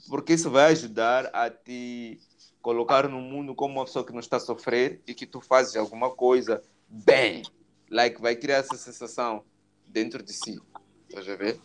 Porque 0.10 0.34
isso 0.34 0.50
vai 0.50 0.72
ajudar 0.72 1.30
a 1.32 1.50
te 1.50 2.20
colocar 2.62 3.08
no 3.08 3.22
mundo 3.22 3.54
como 3.54 3.76
uma 3.76 3.86
pessoa 3.86 4.04
que 4.04 4.12
não 4.12 4.20
está 4.20 4.38
a 4.38 4.40
sofrer 4.40 5.02
e 5.08 5.14
que 5.14 5.28
tu 5.28 5.40
fazes 5.40 5.76
alguma 5.76 6.10
coisa 6.10 6.62
bem. 6.88 7.44
Like, 7.90 8.20
vai 8.20 8.36
criar 8.36 8.58
essa 8.58 8.76
sensação 8.76 9.44
dentro 9.88 10.24
de 10.24 10.34
si. 10.34 10.60
Estás 11.08 11.30
a 11.30 11.36
ver? 11.36 11.60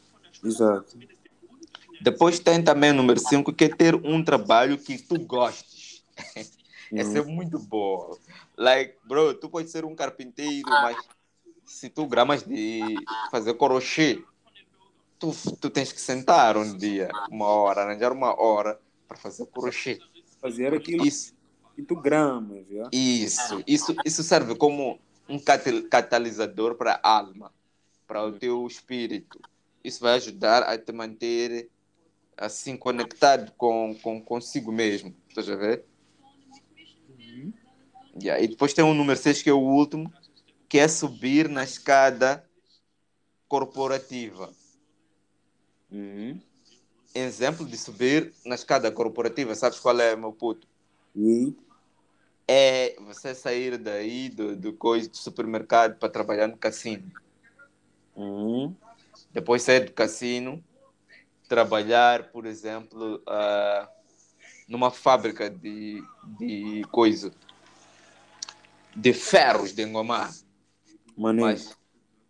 Exato. 0.45 0.99
Depois 2.03 2.39
tem 2.39 2.63
também 2.63 2.91
o 2.91 2.95
número 2.95 3.19
5, 3.19 3.53
que 3.53 3.65
é 3.65 3.69
ter 3.69 3.95
um 3.95 4.23
trabalho 4.23 4.77
que 4.77 4.99
tu 4.99 5.19
gostes. 5.19 6.05
Essa 6.93 7.19
é 7.19 7.23
muito 7.23 7.59
boa. 7.59 8.19
Like, 8.57 8.97
bro, 9.05 9.35
tu 9.35 9.49
pode 9.49 9.71
ser 9.71 9.85
um 9.85 9.95
carpinteiro, 9.95 10.69
mas 10.69 10.97
se 11.65 11.89
tu 11.89 12.07
gramas 12.07 12.43
de 12.43 12.95
fazer 13.31 13.55
crochê, 13.55 14.23
tu, 15.33 15.57
tu 15.57 15.71
tens 15.71 15.93
que 15.93 16.01
sentar 16.01 16.57
um 16.57 16.77
dia, 16.77 17.11
uma 17.31 17.47
hora, 17.47 17.83
arranjar 17.83 18.13
uma 18.13 18.39
hora 18.41 18.79
para 19.09 19.17
fazer 19.17 19.47
crochê. 19.47 20.01
Fazer 20.41 20.75
aquilo 20.75 21.05
Isso, 21.05 21.33
que 21.75 21.83
tu 21.83 21.97
gramas, 21.97 22.67
yeah? 22.69 22.91
isso, 22.93 23.63
isso, 23.67 23.97
isso 24.05 24.23
serve 24.23 24.55
como 24.57 24.99
um 25.29 25.39
cata- 25.39 25.83
catalisador 25.89 26.75
para 26.75 27.01
a 27.03 27.19
alma, 27.19 27.53
para 28.07 28.23
o 28.25 28.33
teu 28.33 28.67
espírito. 28.67 29.41
Isso 29.83 30.01
vai 30.01 30.15
ajudar 30.15 30.63
a 30.63 30.77
te 30.77 30.93
manter 30.93 31.71
assim 32.37 32.77
conectado 32.77 33.53
com, 33.57 33.97
com 34.03 34.21
consigo 34.21 34.71
mesmo. 34.73 35.15
Estás 35.29 35.49
a 35.49 35.57
ver? 35.57 35.85
Yeah. 38.21 38.43
E 38.43 38.49
depois 38.49 38.73
tem 38.73 38.85
o 38.85 38.95
número 38.95 39.19
6, 39.19 39.43
que 39.43 39.51
é 39.51 39.53
o 39.53 39.59
último, 39.59 40.13
que 40.69 40.79
é 40.79 40.87
subir 40.87 41.49
na 41.49 41.65
escada 41.65 42.49
corporativa. 43.49 44.53
Uhum. 45.95 46.41
Exemplo 47.15 47.65
de 47.65 47.79
subir 47.79 48.35
na 48.45 48.57
escada 48.57 48.91
corporativa, 48.91 49.55
sabes 49.55 49.79
qual 49.79 50.01
é, 50.01 50.17
meu 50.17 50.33
puto? 50.33 50.67
E 51.15 51.55
É 52.49 52.97
você 52.99 53.33
sair 53.33 53.79
daí 53.79 54.29
do, 54.29 54.57
do 54.57 54.73
coisa 54.73 55.09
do 55.09 55.17
supermercado 55.17 55.97
para 55.97 56.09
trabalhar 56.09 56.49
no 56.49 56.57
cassino. 56.57 57.11
uhum. 58.17 58.75
Depois 59.33 59.63
sair 59.63 59.85
do 59.85 59.93
cassino, 59.93 60.63
trabalhar, 61.49 62.33
por 62.33 62.45
exemplo, 62.45 63.23
ah, 63.29 63.89
numa 64.67 64.91
fábrica 64.91 65.49
de, 65.49 66.03
de 66.39 66.83
coisa, 66.91 67.33
de 68.97 69.13
ferros 69.13 69.73
de 69.73 69.83
engomar. 69.83 70.35
Mas 71.17 71.77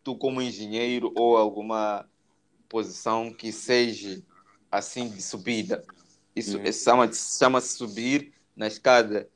tu, 0.02 0.16
como 0.16 0.42
engenheiro 0.42 1.10
ou 1.16 1.38
alguma 1.38 2.06
posição 2.74 3.32
que 3.32 3.52
seja 3.52 4.20
assim 4.68 5.08
de 5.08 5.22
subida, 5.22 5.84
isso 6.34 6.56
Uhum. 6.56 6.64
é- 6.64 6.72
chama- 6.72 7.12
chama-se 7.12 7.76
subir 7.76 8.32
na 8.56 8.66
escada 8.66 9.28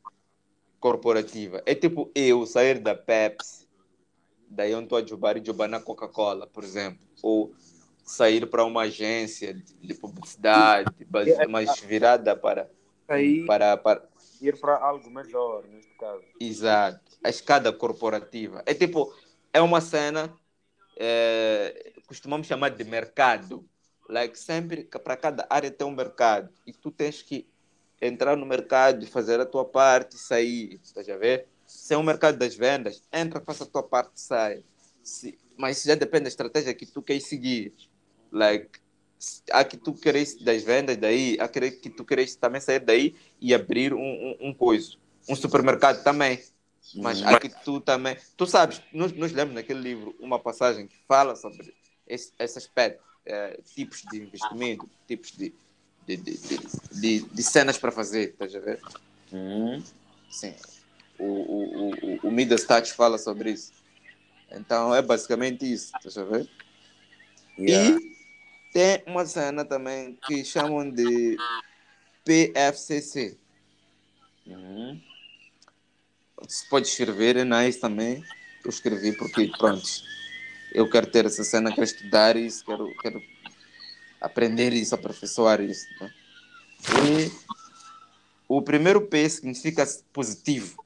corporativa. 0.81 1.63
É 1.65 1.73
tipo 1.73 2.11
eu 2.17 2.45
sair 2.47 2.81
da 2.81 2.97
Pepsi, 2.97 3.69
daí 4.49 4.73
eu 4.73 4.81
estou 4.81 4.99
a 4.99 5.07
jogar 5.07 5.37
e 5.37 5.45
jogar 5.45 5.69
na 5.69 5.81
Coca-Cola, 5.81 6.49
por 6.49 6.65
exemplo, 6.65 6.99
ou 7.23 7.55
sair 8.05 8.45
para 8.51 8.65
uma 8.65 8.83
agência 8.83 9.55
de 9.55 9.73
de 9.75 9.95
publicidade, 9.95 11.07
mas 11.09 11.29
mas 11.49 11.81
virada 11.81 12.35
para, 12.35 12.69
Aí, 13.07 13.47
para, 13.47 13.77
para 13.77 14.03
ir 14.43 14.59
para 14.59 14.77
algo 14.79 15.09
melhor, 15.09 15.65
neste 15.69 15.93
caso. 15.95 16.25
Exato. 16.41 17.01
A 17.23 17.29
escada 17.29 17.73
corporativa. 17.73 18.65
É 18.67 18.75
tipo, 18.75 19.15
é 19.53 19.61
uma 19.61 19.81
cena, 19.81 20.35
é, 20.97 21.93
costumamos 22.09 22.47
chamar 22.47 22.71
de 22.71 22.83
mercado. 22.83 23.65
Like, 24.09 24.37
sempre, 24.39 24.85
para 24.85 25.17
cada 25.17 25.47
área 25.49 25.71
tem 25.71 25.87
um 25.87 25.93
mercado. 25.95 26.51
E 26.67 26.73
tu 26.73 26.91
tens 26.91 27.23
que 27.23 27.47
entrar 28.01 28.37
no 28.37 28.47
mercado, 28.47 29.07
fazer 29.07 29.39
a 29.39 29.47
tua 29.47 29.65
parte 29.65 30.17
e 30.17 30.19
sair. 30.19 30.81
Estás 30.83 31.09
a 31.09 31.17
ver? 31.17 31.47
Se 31.67 31.93
é 31.93 31.99
um 31.99 32.03
mercado 32.03 32.39
das 32.39 32.57
vendas, 32.57 33.03
entra, 33.13 33.41
faça 33.41 33.65
a 33.65 33.67
tua 33.67 33.83
parte 33.83 34.13
e 34.17 34.21
sai. 34.21 34.65
Se, 35.03 35.39
mas 35.57 35.77
isso 35.79 35.89
já 35.89 35.95
depende 35.95 36.25
da 36.25 36.29
estratégia 36.29 36.75
que 36.75 36.87
tu 36.87 37.03
queres 37.03 37.29
seguir. 37.29 37.75
Like, 38.33 38.81
há 39.53 39.63
que 39.63 39.77
tu 39.77 39.93
queres 39.93 40.37
das 40.43 40.63
vendas 40.63 40.97
daí, 40.97 41.37
há 41.39 41.47
que 41.47 41.71
que 41.71 41.91
tu 41.91 42.05
queres 42.05 42.35
também 42.35 42.61
sair 42.61 42.81
daí 42.81 43.15
e 43.39 43.55
abrir 43.55 43.93
um, 43.93 44.01
um, 44.01 44.37
um 44.49 44.55
coisa 44.55 44.97
um 45.29 45.37
supermercado 45.37 46.03
também. 46.03 46.43
Mas 46.95 47.21
Uhum. 47.21 47.29
aqui 47.29 47.51
tu 47.63 47.81
também. 47.81 48.17
Tu 48.37 48.47
sabes, 48.47 48.81
nós, 48.93 49.13
nós 49.13 49.31
lemos 49.31 49.55
naquele 49.55 49.81
livro 49.81 50.17
uma 50.19 50.39
passagem 50.39 50.87
que 50.87 50.97
fala 51.07 51.37
sobre 51.37 51.75
esse, 52.09 52.33
esse 52.39 52.59
aspecto, 52.59 53.03
eh, 53.27 53.59
tipos 53.75 54.03
de 54.11 54.19
investimento, 54.23 54.89
tipos 55.07 55.33
de, 55.33 55.53
de, 56.07 56.17
de, 56.17 56.39
de, 56.93 57.21
de- 57.21 57.43
cenas 57.43 57.77
para 57.79 57.93
fazer, 57.93 58.31
estás 58.31 58.55
a 58.55 58.61
ver? 58.61 58.81
Uhum. 59.33 59.83
Sim. 60.31 60.55
O, 61.19 61.25
o, 61.25 61.65
o, 61.91 61.91
o- 61.91 62.21
o 62.29 62.31
Midas 62.31 62.65
Touch 62.65 62.93
fala 62.93 63.19
sobre 63.19 63.53
isso. 63.53 63.73
Então 64.51 64.95
é 64.95 65.03
basicamente 65.03 65.71
isso, 65.71 65.93
estás 65.97 66.17
a 66.17 66.25
ver? 66.25 66.49
Yeah. 67.59 67.99
E 68.01 68.17
tem 68.73 69.03
uma 69.07 69.27
cena 69.27 69.65
também 69.65 70.17
que 70.27 70.45
chamam 70.45 70.89
de 70.91 71.37
PFCC. 72.25 73.37
Uhum. 74.47 75.01
Se 76.47 76.69
pode 76.69 76.87
escrever, 76.87 77.37
é 77.37 77.45
nice 77.45 77.79
também. 77.81 78.25
Eu 78.65 78.71
escrevi 78.71 79.13
porque, 79.17 79.49
pronto, 79.59 79.83
eu 80.73 80.89
quero 80.89 81.07
ter 81.07 81.27
essa 81.27 81.45
cena, 81.45 81.71
quero 81.71 81.85
estudar 81.85 82.37
isso, 82.37 82.65
quero, 82.65 82.95
quero 83.01 83.23
aprender 84.21 84.73
isso, 84.73 84.95
aperfeiçoar 84.95 85.61
isso. 85.61 85.87
Né? 86.01 86.15
E 87.07 87.33
o 88.49 88.63
primeiro 88.63 89.03
P 89.07 89.29
significa 89.29 89.87
positivo. 90.13 90.83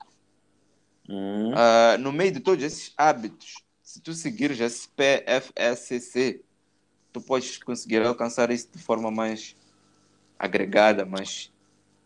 Uhum. 1.08 1.52
Ah, 1.54 1.96
no 1.98 2.12
meio 2.12 2.32
de 2.32 2.40
todos 2.40 2.64
esses 2.64 2.92
hábitos, 2.96 3.54
se 3.82 4.00
tu 4.00 4.14
seguires 4.14 4.60
esse 4.60 4.88
PFSCC, 4.88 6.42
tu 7.12 7.20
podes 7.20 7.58
conseguir 7.58 8.02
alcançar 8.02 8.50
isso 8.50 8.68
de 8.72 8.82
forma 8.82 9.10
mais 9.10 9.54
agregada, 10.38 11.04
mais, 11.04 11.52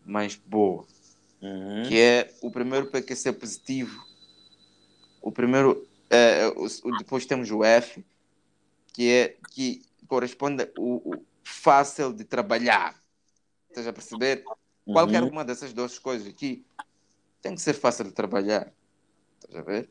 mais 0.05 0.35
boa. 0.35 0.85
Uhum. 1.41 1.83
Que 1.87 1.99
é 1.99 2.33
o 2.41 2.51
primeiro 2.51 2.87
P 2.87 3.01
que 3.01 3.13
é 3.13 3.15
ser 3.15 3.33
positivo. 3.33 4.05
O 5.21 5.31
primeiro, 5.31 5.87
é, 6.09 6.47
o, 6.47 6.65
o- 6.65 6.97
depois 6.97 7.25
temos 7.25 7.49
o 7.51 7.63
F, 7.63 8.05
que 8.93 9.09
é 9.11 9.37
que 9.51 9.81
corresponde 10.07 10.69
o, 10.77 11.15
o 11.15 11.25
fácil 11.43 12.13
de 12.13 12.23
trabalhar. 12.23 12.95
Estás 13.69 13.87
a 13.87 13.93
perceber? 13.93 14.43
Qualquer 14.85 15.23
Uhum. 15.23 15.29
uma 15.29 15.43
dessas 15.45 15.73
duas 15.73 15.99
coisas 15.99 16.27
aqui 16.27 16.65
tem 17.41 17.53
que 17.55 17.61
ser 17.61 17.73
fácil 17.73 18.05
de 18.05 18.11
trabalhar. 18.11 18.71
Estás 19.39 19.55
a 19.55 19.61
ver? 19.61 19.89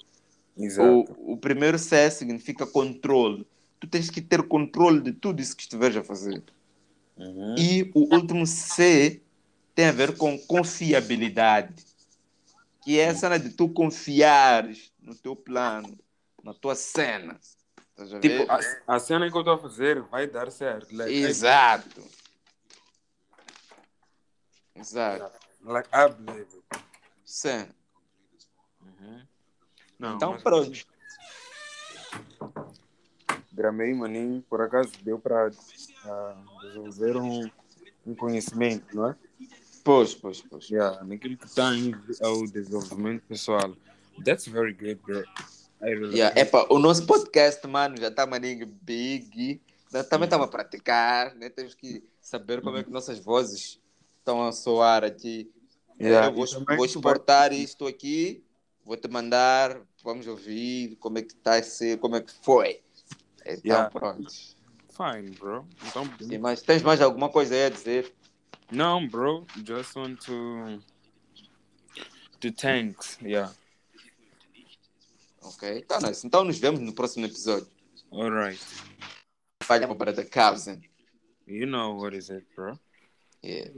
Exato. 0.58 1.12
O, 1.18 1.32
o 1.34 1.36
primeiro 1.36 1.78
C 1.78 2.10
significa 2.10 2.66
controle. 2.66 3.46
Tu 3.78 3.86
tens 3.86 4.08
que 4.08 4.22
ter 4.22 4.42
controle 4.48 5.00
de 5.02 5.12
tudo 5.12 5.40
isso 5.42 5.54
que 5.54 5.62
estiveres 5.62 5.96
a 5.98 6.02
fazer. 6.02 6.42
Uhum. 7.18 7.54
E 7.58 7.90
o 7.94 8.14
último 8.14 8.46
C 8.46 9.20
tem 9.74 9.86
a 9.86 9.92
ver 9.92 10.16
com 10.16 10.38
confiabilidade. 10.38 11.84
Que 12.82 12.98
é 12.98 13.08
a 13.08 13.14
cena 13.14 13.38
de 13.38 13.50
tu 13.50 13.68
confiares 13.68 14.92
no 15.02 15.14
teu 15.14 15.36
plano, 15.36 15.98
na 16.46 16.54
tua 16.54 16.76
cena. 16.76 17.38
A 17.98 18.04
ver? 18.04 18.20
Tipo, 18.20 18.52
a, 18.52 18.94
a 18.96 18.98
cena 19.00 19.28
que 19.28 19.36
eu 19.36 19.40
estou 19.40 19.54
a 19.54 19.58
fazer 19.58 20.00
vai 20.02 20.28
dar 20.28 20.50
certo. 20.52 20.94
Like, 20.94 21.12
Exato. 21.12 22.02
Exato. 24.74 25.32
I, 25.64 25.68
like, 25.68 25.88
I 25.92 26.08
believe 26.08 26.46
it. 26.56 26.84
Cena. 27.24 27.74
Uhum. 28.80 29.26
Não, 29.98 30.16
Então 30.16 30.32
mas- 30.32 30.42
pronto. 30.42 30.86
Gramei, 33.52 33.92
maninho, 33.94 34.42
por 34.42 34.60
acaso 34.60 34.92
deu 35.02 35.18
para 35.18 35.48
desenvolver 35.48 37.16
um, 37.16 37.50
um 38.06 38.14
conhecimento, 38.14 38.94
não 38.94 39.10
é? 39.10 39.16
Pois, 39.82 40.14
pois, 40.14 40.42
pois. 40.42 40.68
Yeah, 40.68 41.02
naquilo 41.04 41.38
que 41.38 41.46
está 41.46 41.70
ao 42.22 42.46
desenvolvimento 42.46 43.22
pessoal. 43.22 43.74
That's 44.24 44.46
very 44.46 44.74
good, 44.74 44.96
bro. 44.96 45.24
Yeah, 45.82 46.38
epa, 46.40 46.66
o 46.70 46.78
nosso 46.78 47.06
podcast, 47.06 47.64
mano, 47.66 47.96
já 47.98 48.08
está 48.08 48.26
maninho 48.26 48.66
big. 48.82 49.60
Também 50.10 50.24
estava 50.26 50.44
a 50.44 50.48
praticar, 50.48 51.34
né? 51.34 51.48
Temos 51.48 51.74
que 51.74 52.02
saber 52.20 52.60
como 52.62 52.76
é 52.78 52.82
que 52.84 52.90
nossas 52.90 53.18
vozes 53.18 53.80
estão 54.18 54.46
a 54.46 54.52
soar 54.52 55.04
aqui. 55.04 55.50
Yeah, 56.00 56.26
Eu 56.28 56.32
vou, 56.34 56.44
e 56.44 56.48
também 56.50 56.76
vou 56.76 56.86
tu 56.88 57.00
vai- 57.00 57.12
exportar 57.12 57.52
isto 57.52 57.86
aqui, 57.86 58.42
vou 58.84 58.96
te 58.96 59.08
mandar, 59.08 59.80
vamos 60.02 60.26
ouvir 60.26 60.96
como 60.96 61.18
é 61.18 61.22
que 61.22 61.32
está 61.32 61.54
a 61.56 61.62
ser, 61.62 61.98
como 61.98 62.16
é 62.16 62.20
que 62.20 62.32
foi. 62.42 62.80
Então, 63.44 63.60
Yeah. 63.64 63.90
pronto. 63.90 64.26
Fine, 64.90 65.30
bro. 65.38 65.66
Então, 65.86 66.04
Sim, 66.20 66.38
mas 66.38 66.62
tens 66.62 66.82
mais 66.82 67.00
alguma 67.00 67.28
coisa 67.28 67.54
aí 67.54 67.64
a 67.66 67.70
dizer? 67.70 68.12
não, 68.72 69.06
bro. 69.06 69.46
Just 69.64 69.94
want 69.96 70.16
to 70.24 70.80
to 72.40 72.52
thanks. 72.52 73.18
Yeah. 73.22 73.52
Ok, 75.46 75.82
tá 75.82 76.00
nice. 76.00 76.26
Então 76.26 76.44
nos 76.44 76.58
vemos 76.58 76.80
no 76.80 76.92
próximo 76.92 77.24
episódio. 77.26 77.68
All 78.10 78.30
right. 78.30 78.60
Falha 79.62 79.92
para 79.94 80.12
the 80.12 80.24
Cavs. 80.24 80.66
You 81.46 81.66
know 81.66 81.96
what 81.96 82.16
is 82.16 82.30
it, 82.30 82.46
bro? 82.54 82.78
Yeah. 83.42 83.70